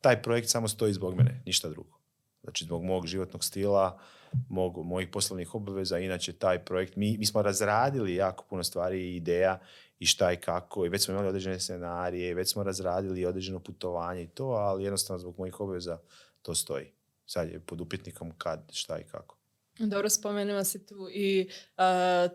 [0.00, 2.00] Taj projekt samo stoji zbog mene, ništa drugo.
[2.42, 4.00] Znači zbog mog životnog stila,
[4.48, 9.16] mog, mojih poslovnih obaveza, inače taj projekt, mi, mi smo razradili jako puno stvari i
[9.16, 9.60] ideja
[9.98, 14.22] i šta i kako i već smo imali određene scenarije, već smo razradili određeno putovanje
[14.22, 15.98] i to, ali jednostavno zbog mojih obveza
[16.42, 16.92] to stoji.
[17.26, 19.36] Sad je pod upitnikom kad, šta i kako.
[19.78, 21.48] Dobro, spomenula si tu i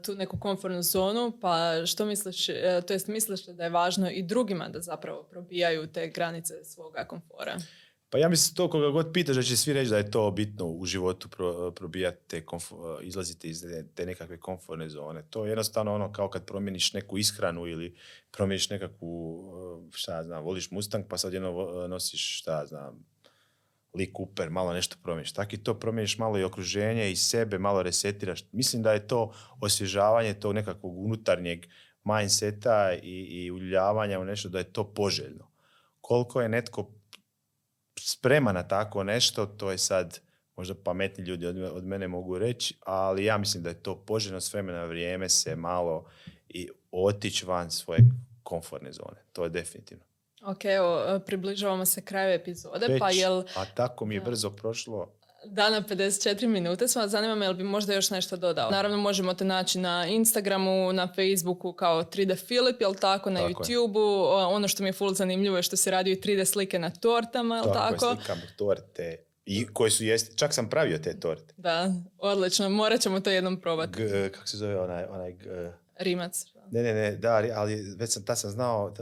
[0.03, 2.55] tu neku komfortnu zonu, pa što misliš, uh,
[2.87, 7.57] to jest misliš da je važno i drugima da zapravo probijaju te granice svoga komfora?
[8.09, 10.65] Pa ja mislim to koga god pitaš da će svi reći da je to bitno
[10.65, 12.45] u životu pro, probijati te,
[13.01, 13.63] izlaziti iz
[13.95, 15.23] te nekakve komfortne zone.
[15.29, 17.95] To je jednostavno ono kao kad promijeniš neku ishranu ili
[18.31, 19.43] promijeniš nekakvu,
[19.93, 23.05] šta znam, voliš Mustang pa sad jedno nosiš, šta znam,
[23.93, 25.33] Lee Cooper, malo nešto promijeniš.
[25.33, 28.43] Tako i to promijeniš malo i okruženje i sebe, malo resetiraš.
[28.51, 31.65] Mislim da je to osvježavanje tog nekakvog unutarnjeg
[32.03, 35.51] mindseta i, i uljavanja u nešto, da je to poželjno.
[36.01, 36.91] Koliko je netko
[38.07, 40.19] sprema na tako nešto, to je sad
[40.55, 44.53] možda pametni ljudi od, mene mogu reći, ali ja mislim da je to poželjno s
[44.53, 46.05] vremena vrijeme se malo
[46.49, 47.99] i otići van svoje
[48.43, 49.23] komfortne zone.
[49.33, 50.03] To je definitivno.
[50.43, 53.43] Ok, evo, približavamo se kraju epizode, Već, pa jel...
[53.55, 55.14] A tako mi je brzo prošlo.
[55.45, 58.71] Dana 54 minute smo, zanima me jel bi možda još nešto dodao.
[58.71, 63.63] Naravno možemo te naći na Instagramu, na Facebooku kao 3D Filip, jel tako, na tako
[63.63, 64.47] YouTubeu.
[64.47, 67.73] Ono što mi je full zanimljivo je što se radi 3D slike na tortama, jel
[67.73, 67.97] tako?
[67.97, 71.53] Tako slikam torte i koje su jesti, čak sam pravio te torte.
[71.57, 74.03] Da, odlično, morat ćemo to jednom probati.
[74.03, 75.03] G, kako se zove onaj...
[75.03, 75.71] onaj g...
[75.99, 76.45] Rimac.
[76.71, 78.95] Ne, ne, ne, da, ali već sam, ta sam znao, uh,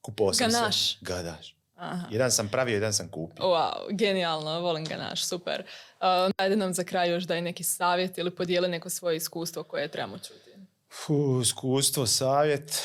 [0.00, 1.00] kupovao sam Ganaš.
[1.00, 1.59] Gadaš.
[1.80, 2.06] Aha.
[2.10, 3.44] Jedan sam pravio, jedan sam kupio.
[3.44, 5.62] Wow, genijalno, volim ga naš, super.
[6.00, 6.06] Uh,
[6.36, 10.18] ajde nam za kraj još daj neki savjet ili podijeli neko svoje iskustvo koje trebamo
[10.18, 10.50] čuti.
[10.92, 12.82] Fu, iskustvo, savjet.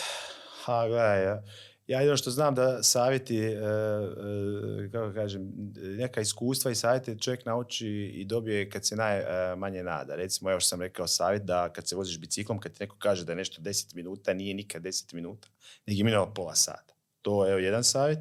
[0.64, 1.44] Ha, gledaj, ja,
[1.88, 7.46] ja jedino što znam da savjeti, e, e, kako kažem, neka iskustva i savjeti čovjek
[7.46, 10.16] nauči i dobije kad se najmanje nada.
[10.16, 13.26] Recimo, evo što sam rekao savjet da kad se voziš biciklom, kad ti neko kaže
[13.26, 15.48] da je nešto 10 minuta, nije nikad 10 minuta,
[15.86, 16.94] nego je pola sata.
[17.22, 18.20] To je evo, jedan savjet.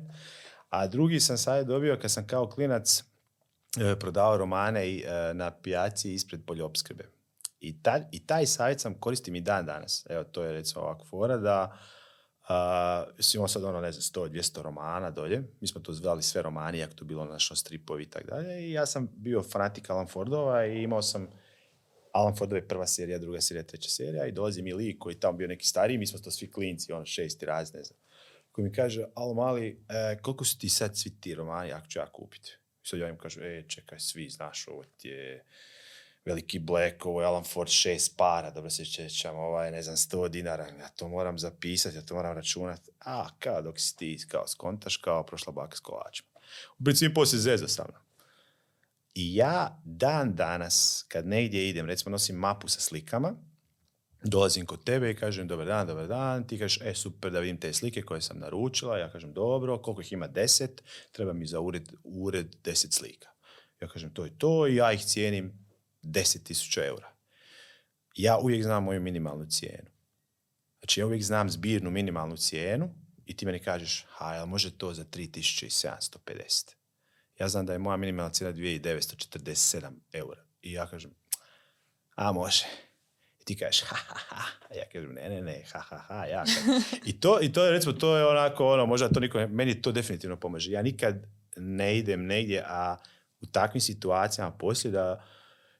[0.74, 3.04] A drugi sam savjet dobio kad sam kao klinac
[3.80, 7.08] e, prodavao romane i, e, na pijaci ispred poljoopskrbe.
[7.60, 10.06] I, ta, I taj savjet sam koristim i dan danas.
[10.08, 11.78] Evo, to je recimo ovak fora da
[12.48, 15.42] uh, imamo sad ono, ne znam, 100-200 romana dolje.
[15.60, 18.60] Mi smo to zvali sve romani, jak to bilo našo stripovi i tako dalje.
[18.60, 21.28] I ja sam bio fanatik Alan Fordova i imao sam
[22.12, 25.20] Alan Fordova je prva serija, druga serija, treća serija i dolazi mi lik koji je
[25.20, 27.98] tamo bio neki stariji, mi smo to svi klinci, ono šesti raz, ne znam.
[28.54, 31.98] Koji mi kaže, alo mali, e, koliko su ti sad svi ti romani, ako ću
[31.98, 32.56] ja kupiti?
[32.82, 35.44] I sad ja im kažu, e, čekaj, svi, znaš, ovo ti je
[36.24, 40.28] veliki Black, ovo je Alan Ford šest para, dobro se čećam, ovaj, ne znam, sto
[40.28, 42.90] dinara, ja to moram zapisati, ja to moram računati.
[43.00, 46.28] A, kao dok si ti, kao skontaš, kao prošla baka s kolačima.
[46.78, 48.02] U principu se zeza sa mnom.
[49.14, 53.34] I ja dan danas, kad negdje idem, recimo nosim mapu sa slikama,
[54.24, 57.60] dolazim kod tebe i kažem dobar dan, dobar dan, ti kažeš e super da vidim
[57.60, 61.60] te slike koje sam naručila, ja kažem dobro, koliko ih ima deset, treba mi za
[61.60, 63.28] ured, ured deset slika.
[63.80, 65.66] Ja kažem to je to i ja ih cijenim
[66.02, 67.14] 10.000 eura.
[68.16, 69.90] Ja uvijek znam moju minimalnu cijenu.
[70.78, 72.94] Znači ja uvijek znam zbirnu minimalnu cijenu
[73.26, 76.74] i ti meni kažeš, ha, jel može to za 3.750?
[77.38, 80.44] Ja znam da je moja minimalna cijena 2.947 eura.
[80.62, 81.14] I ja kažem,
[82.14, 82.64] a može.
[83.44, 84.42] I ti kažeš, ha, ha, ha.
[84.76, 86.24] Ja kažem, ne, ne, ne, ha, ha, ha.
[86.26, 86.44] Ja.
[87.04, 89.92] I, to, I to je, recimo, to je onako, ono, možda to niko, meni to
[89.92, 90.72] definitivno pomaže.
[90.72, 91.26] Ja nikad
[91.56, 92.96] ne idem negdje, a
[93.40, 95.24] u takvim situacijama poslije da,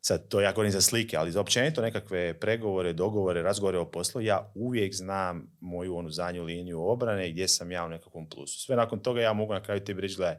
[0.00, 4.20] sad to ja govorim za slike, ali za općenito nekakve pregovore, dogovore, razgovore o poslu,
[4.20, 8.60] ja uvijek znam moju onu zadnju liniju obrane gdje sam ja u nekakvom plusu.
[8.60, 10.36] Sve nakon toga ja mogu na kraju tebi reći, gledaj,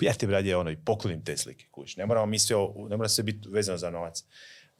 [0.00, 1.96] ja ti radije ono i poklonim te slike, kuć.
[1.96, 2.56] Ne moramo mi sve,
[2.88, 4.24] ne mora se biti vezano za novac.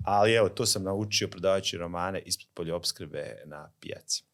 [0.05, 4.25] Ali evo, to sam naučio prodavajući romane ispred poljoopskrbe na pijaci.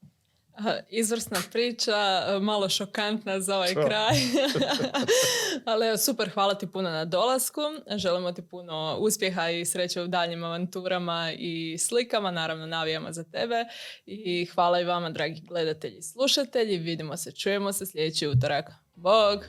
[0.88, 4.16] Izvrsna priča, malo šokantna za ovaj kraj.
[5.66, 7.60] Ali evo, super, hvala ti puno na dolasku.
[7.96, 12.30] Želimo ti puno uspjeha i sreće u daljnjim avanturama i slikama.
[12.30, 13.64] Naravno, navijamo za tebe.
[14.06, 16.78] I hvala i vama, dragi gledatelji i slušatelji.
[16.78, 18.70] Vidimo se, čujemo se sljedeći utorak.
[18.94, 19.44] Bog!